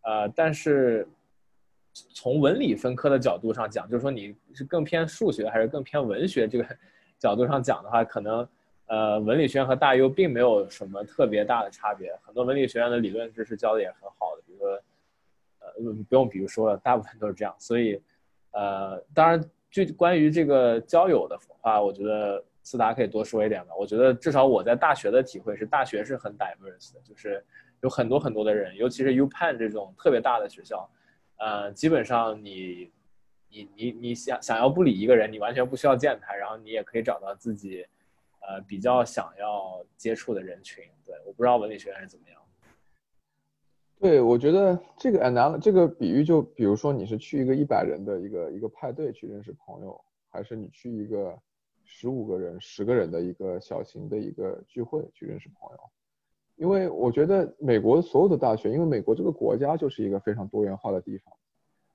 [0.01, 1.07] 呃，但是
[1.93, 6.65] 从文理分科的角度上讲，就是说你是更偏数学还是更偏文学这个
[7.17, 8.47] 角度上讲的话，可能
[8.87, 14.79] 呃文理学院和大优并没有什么特别大的差别，很多文理学院的理论知识教的也很好的，比如说。
[16.09, 18.01] 不用，比如说了，大部分都是这样，所以，
[18.51, 19.41] 呃，当然，
[19.71, 23.73] 就关于这个交友的话，我觉得思达可以多说一点吧。
[23.75, 27.43] 我觉得至少我在大学的体会是，大学是很 diverse 的，就是
[27.81, 30.87] 有很多很多的人，尤其是 UPenn 这种特别大的学校，
[31.39, 32.91] 呃，基本上你，
[33.49, 37.83] 你你你想想要不理一个人，你完全不需要见他，然后你也可以找到自己，
[38.41, 40.83] 呃，比较想要接触的人群。
[41.03, 42.39] 对，我不知道文理学院是怎么样。
[43.99, 49.99] 对，我觉得这个 anal 这个比喻，就比如说你是去一个一百人的一个一个派对去认识朋友，
[50.29, 51.35] 还是你去一个
[51.91, 55.79] 十五个人、十个人的一个小型的一个聚会去认识朋友？
[56.55, 61.33] 因为我觉得美国所有的大学，因为美国这个国家就是一个非常多元化的地方，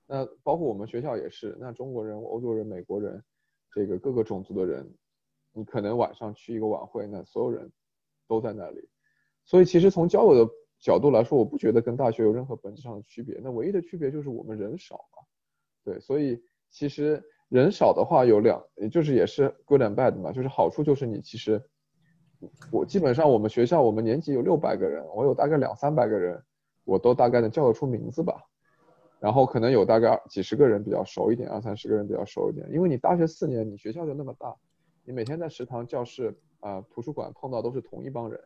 [0.06, 3.22] 那包括我们学校也是，那中国人、欧洲人、美国人，
[3.72, 4.92] 这个各个种族的人，
[5.52, 7.70] 你可能晚上去一个晚会，那所有人
[8.26, 8.88] 都在那里，
[9.44, 10.52] 所以其实从交友的。
[10.80, 13.40] 角度来说，我不觉得跟大学有任何本质上的区别。
[13.42, 15.22] 那唯一的区别就是我们人少嘛，
[15.82, 17.24] 对，所以其实
[17.60, 21.62] 人少的话有两，就是也是 good and bad 嘛，就是好处就是你其实，
[22.72, 26.42] 我基本上我们学校我们年级有六百个人，我有大概两三百个人，
[26.84, 28.42] 我都大概能叫得出名字吧，
[29.20, 34.52] 然后可能有大概几十个人比较熟一点，二三十个人比较熟一点，因为你大学四年你学校就那么大，
[35.04, 38.40] 你每天在食堂、教室啊、图书馆碰到都是同一帮人。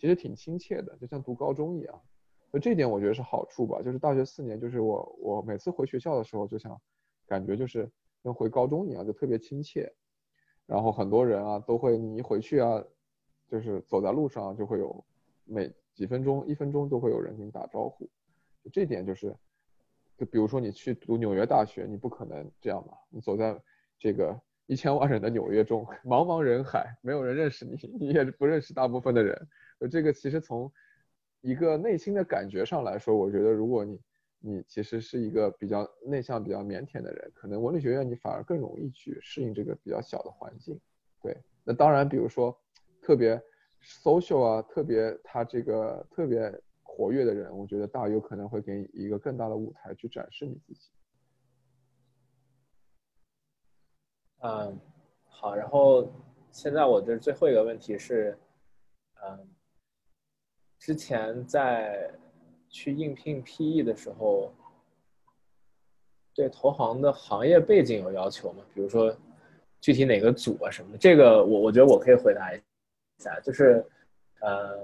[0.00, 2.00] 其实挺亲切的，就像读高中一样，
[2.50, 3.82] 所以这点我觉得是好处吧。
[3.82, 6.80] 就是大学四年，就是我我每次回学校的时候，就想
[7.26, 7.90] 感觉就是
[8.28, 9.90] 跟回高中一样，就特别亲切。
[10.66, 12.84] 然后很多人啊，都会你一回去啊，
[13.48, 15.04] 就是走在路上就会有
[15.44, 18.08] 每几分钟、一分钟都会有人跟你打招呼。
[18.70, 19.34] 这点就是，
[20.18, 23.58] 就比如说你去读纽约大学，你不可能这样嘛，你走在
[23.98, 24.38] 这个。
[24.70, 29.48] 一千万人的纽约中，茫茫人海，没有人认识你，你也不认识大部分的人。
[29.90, 30.70] 这个其实从
[31.40, 33.98] 一个内心的感觉上来说，我觉得如果你
[34.40, 40.80] 你其实是一个比较内向、比较腼腆的人，可能文理学院你反而更容易去适应这个比较小的环境。
[41.20, 42.56] 对，那当然，比如说
[43.02, 43.42] 特别
[43.82, 50.90] social 啊，特别他这个特别活跃的人，我觉得大有可能会给你一个更大的舞台去展示你自己。
[54.40, 54.78] 嗯，
[55.26, 56.12] 好，然后
[56.52, 58.38] 现在我的最后一个问题是，
[59.20, 59.48] 嗯，
[60.78, 62.08] 之前在
[62.78, 64.52] 去应聘 PE 的时候，
[66.32, 68.62] 对投行的行业背景有要求吗？
[68.72, 69.12] 比如说
[69.80, 70.98] 具体哪个组啊什么的？
[70.98, 72.60] 这个我我觉得我可以回答一
[73.18, 73.84] 下，就是，
[74.42, 74.78] 呃，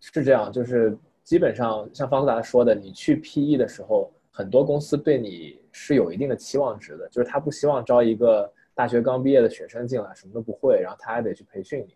[0.00, 11.94] 是这样，就是基本上像方思达说的，你去 PE 的时候，很多公司对你是有一定的期望值的，就是他不希望招一个大学刚毕业的学生进来，什么都不会，然后他还得去培训你，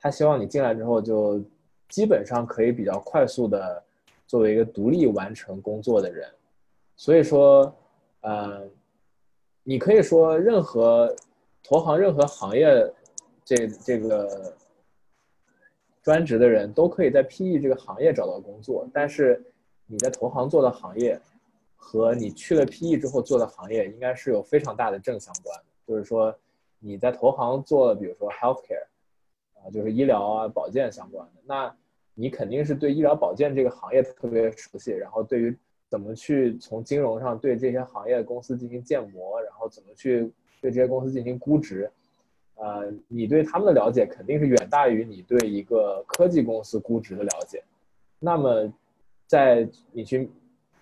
[0.00, 1.44] 他希望你进来之后就
[1.90, 3.84] 基本上可以比较快速的
[4.30, 6.30] 作为一个独立完成工作的人，
[6.94, 7.74] 所以说，
[8.20, 8.62] 呃，
[9.64, 11.12] 你可以说任何
[11.64, 12.64] 投行、任何行业
[13.44, 14.54] 这这个。
[16.02, 19.44] 专职的人都可以在 PE 这个行业找到工作，但是
[19.86, 21.20] 你在投行做的行业
[21.76, 25.64] 和你去了 PE 之后做的行业应该是有非常大的正相关的。
[25.86, 26.34] 就是说
[26.78, 28.86] 你在投行做，比如说 healthcare
[29.56, 31.76] 啊，就是医疗啊、保健相关的，那
[32.14, 35.56] 你肯定是对医疗保健这个行业特别熟悉，然后对于
[35.88, 40.30] 怎么去从金融上对这些行业的公司进行建模，然后怎么去
[40.60, 41.90] 对这些公司进行估值。
[42.56, 47.62] 呃，你对他们的了解肯定是远大于你对一个科技公司估值的了解。
[48.18, 48.70] 那么，
[49.26, 50.28] 在你去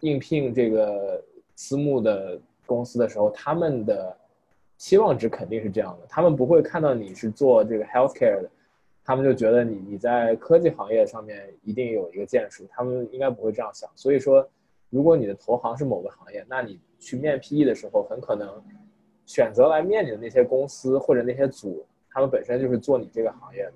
[0.01, 1.23] 应聘这个
[1.55, 4.17] 私募的公司的时候，他们的
[4.77, 6.07] 期望值肯定是这样的。
[6.09, 8.51] 他们不会看到你是做这个 healthcare 的，
[9.09, 12.67] 他们就觉得你你在科技行业上面一定有一个建树。
[12.69, 13.89] 他们应该不会这样想。
[13.97, 14.47] 所以说，
[14.91, 18.63] 如果你的投行是某个行业，那你去面 PE 的时候，很可能。
[19.25, 23.73] 选择来面你的那些公司或者那些组，他们本身就是做你这个行业的，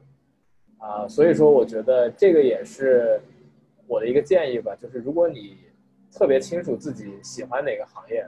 [0.78, 3.20] 啊，所以说我觉得这个也是
[3.86, 5.58] 我的一个建议吧，就是如果你
[6.10, 8.26] 特别清楚自己喜欢哪个行业，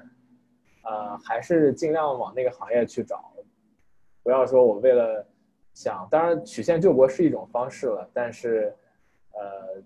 [0.82, 3.32] 啊，还是尽量往那个行业去找，
[4.22, 5.26] 不要说我为了
[5.75, 8.75] 想，当然曲线救国是一种方式了，但是，
[9.33, 9.83] 呃，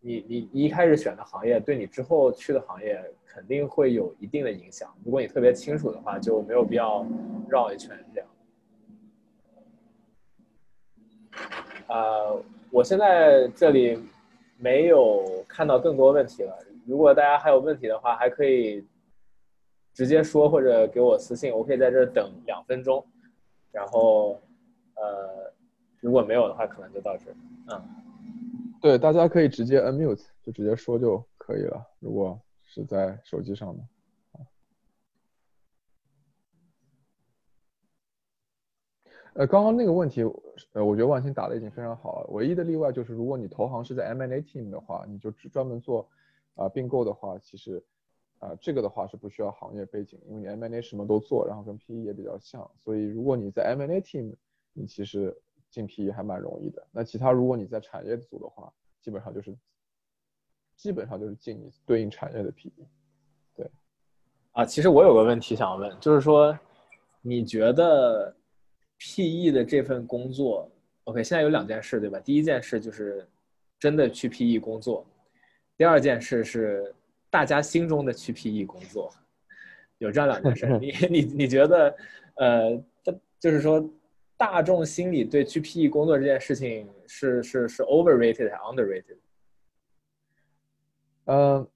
[0.00, 3.00] 你你你一开始选的行业，对你之后去的行业。
[3.32, 4.92] 肯定会有一定的影响。
[5.04, 7.06] 如果你特别清楚的话，就没有必要
[7.48, 8.28] 绕一圈这样。
[11.86, 13.96] 呃，我现在这里
[14.58, 16.58] 没有看到更多问题了。
[16.84, 18.84] 如果大家还有问题的话，还可以
[19.94, 23.06] 直接说或者给我私信，我可以在这等两分钟。
[23.70, 24.42] 然后，
[25.00, 25.52] 呃，
[26.00, 27.30] 如果没有的话，可能就到这。
[27.72, 27.82] 嗯，
[28.82, 31.82] 对，大家可以直接 unmute，就直接说就可以了。
[32.00, 33.82] 如果是在手机上的，
[39.34, 40.22] 呃，刚刚那个问题，
[40.72, 42.26] 呃，我觉得万鑫答的已经非常好了。
[42.32, 46.06] 唯一的例外就是，如果你投行是在 M&A team 的话，你就只专门做
[46.56, 47.82] 啊并购的话，其实
[48.40, 54.34] 啊这个的话是不需要行业背景，因为你 M&A 什么都做，然后跟 PE 也比较像，所以如果你在 M&A team，
[54.72, 55.36] 你其实
[55.70, 56.86] 进 PE 还蛮容易的。
[56.90, 59.56] 那其他如果你在产业组的话，基本上就是。
[60.76, 62.70] 基本上就是进你对应产业的 PE，
[63.54, 63.70] 对，
[64.52, 66.58] 啊，其实我有个问题想问，就是说，
[67.20, 68.34] 你觉得
[68.98, 70.72] PE 的这份工作
[71.04, 72.18] ，OK，现在有两件事，对吧？
[72.20, 73.28] 第一件事就是
[73.78, 75.06] 真的去 PE 工作，
[75.76, 76.94] 第二件事是
[77.28, 79.12] 大家心中的去 PE 工作，
[79.98, 81.94] 有这样两件事， 你你你觉得，
[82.36, 82.82] 呃，
[83.38, 83.86] 就是说，
[84.40, 89.18] 大众心里对去 PE 工作这件事情是是是 overrated 还是 underrated？
[91.26, 91.68] 嗯，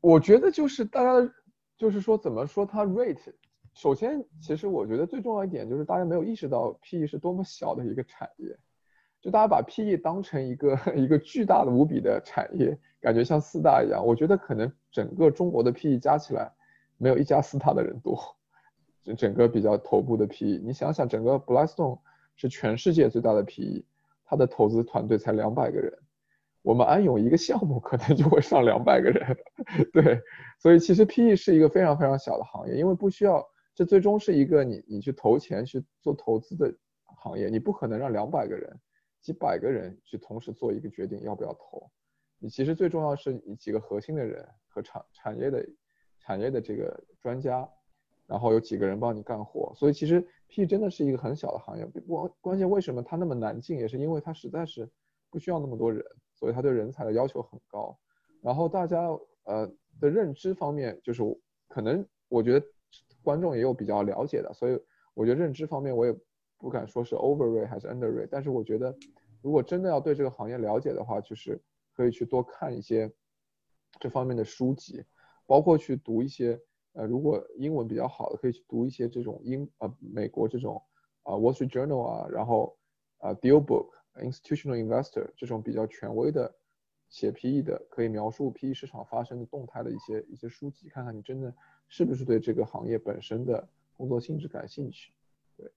[0.00, 1.32] 我觉得就是大家
[1.76, 3.32] 就是说怎么说它 rate，
[3.72, 8.58] 首先其实我觉得最重要一点就是大家没有意识到 PE 是多么小的一个产业，
[9.20, 14.04] 就大家把 PE 当成一个 一个巨大的无比的产业，感觉像四大一样。
[14.04, 16.52] 我觉得可能整个中国的 PE 加起来
[16.96, 18.36] 没有一家四大的人多，
[19.14, 21.98] 整个比较头部的 PE，你想想整个 Blackstone
[22.36, 23.84] 是全世界最大的 PE，
[24.24, 25.92] 它的投资团队才两百个人。
[26.62, 29.36] 我们安永一个项目可能就会上两百个人，
[29.94, 30.20] 对，
[30.58, 33.42] 所以其实 PE 是一个非常非常小的行业，因为不需要，
[33.74, 36.70] 这最终是一个你你去投钱去做投资的
[37.04, 38.78] 行业，你不可能让两百个人、
[39.22, 41.90] 几百个人去同时做一个决定要不要投，
[42.38, 45.66] 你其实最重要是你几个核心的人和产产业的
[46.18, 47.66] 产业的这个专家，
[48.30, 54.88] 然后有几个人帮你干活，所以其实 P 真的是一个很小的行业，关关键为什么它那么难进，也是因为它实在是
[55.28, 56.04] 不需要那么多人。
[56.36, 57.94] 所以它对人才的要求很高，
[58.40, 59.08] 然后大家
[59.44, 59.70] 呃
[60.00, 61.22] 的认知方面，就是
[61.68, 62.66] 可能我觉得
[63.22, 64.80] 观众也有比较了解的，所以
[65.12, 66.16] 我觉得认知方面我也
[66.56, 68.96] 不敢说是 overrate 还是 underrate，但是我觉得
[69.42, 71.60] 如果真的要对这个行业了解的话，就是
[71.94, 73.12] 可以去多看一些
[73.98, 75.04] 这方面的书籍，
[75.44, 76.58] 包括去读一些
[76.92, 80.82] 呃如果英文比较好的，可以去读一些这种英呃美国这种
[81.22, 82.76] 啊 Wall Street Journal 啊，然后
[83.18, 83.88] 啊 Deal Book。
[84.16, 86.52] Institutional investor 这种比较权威的
[87.08, 91.54] 写 PE 的，可以描述 PE 市场发生的动态的一些一些书籍，看看你真的
[91.86, 93.66] 是不是对这个行业本身的
[93.96, 95.12] 工作性质感兴趣。
[95.56, 95.70] 对，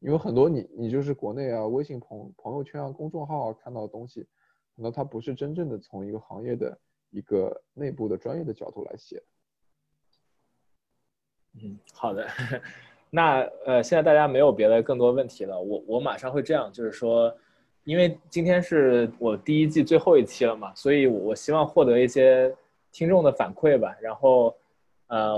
[0.00, 4.26] 因为很多你你就是国内啊，微信朋朋友圈啊、公众号啊看到的东西，
[4.74, 6.76] 可能它不是真正的从一个行业的
[7.10, 9.22] 一个内部的专业的角度来写。
[11.62, 12.26] 嗯，好的。
[13.08, 17.34] 那呃，现在大家没有别的更多问题了，我我马上会这样，就是说，
[17.84, 22.54] 因为今天是我第一季最后一期了嘛，所以我希望获得一些
[22.92, 23.96] 听众的反馈吧。
[24.00, 24.54] 然后，
[25.06, 25.36] 呃，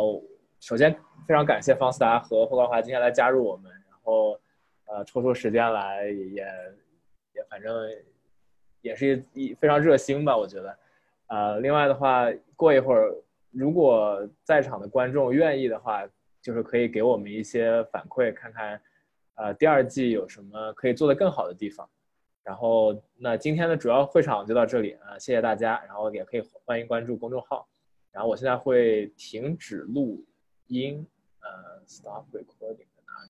[0.61, 0.93] 首先
[1.27, 4.33] 非常感谢方思达和霍光华今天来加入我们，然后
[4.87, 6.45] 呃抽出时间来也
[7.35, 7.89] 也反正
[8.81, 10.77] 也是一非常热心吧，我觉得。
[11.29, 13.15] 呃，另外的话，过一会儿
[13.51, 16.09] 如果在场的观众愿意的话。
[16.41, 18.81] 就是可以给我们一些反馈，看看，
[19.35, 21.87] 呃，第二季有什么可以做的更好的地方。
[22.45, 25.83] 然后，那今天的主要会场就到这里啊，谢谢大家。
[25.85, 27.69] 然后也可以欢迎关注公众号。
[28.13, 30.25] 然后我现在会停止录
[30.69, 31.05] 音，
[31.41, 32.88] 呃，stop recording。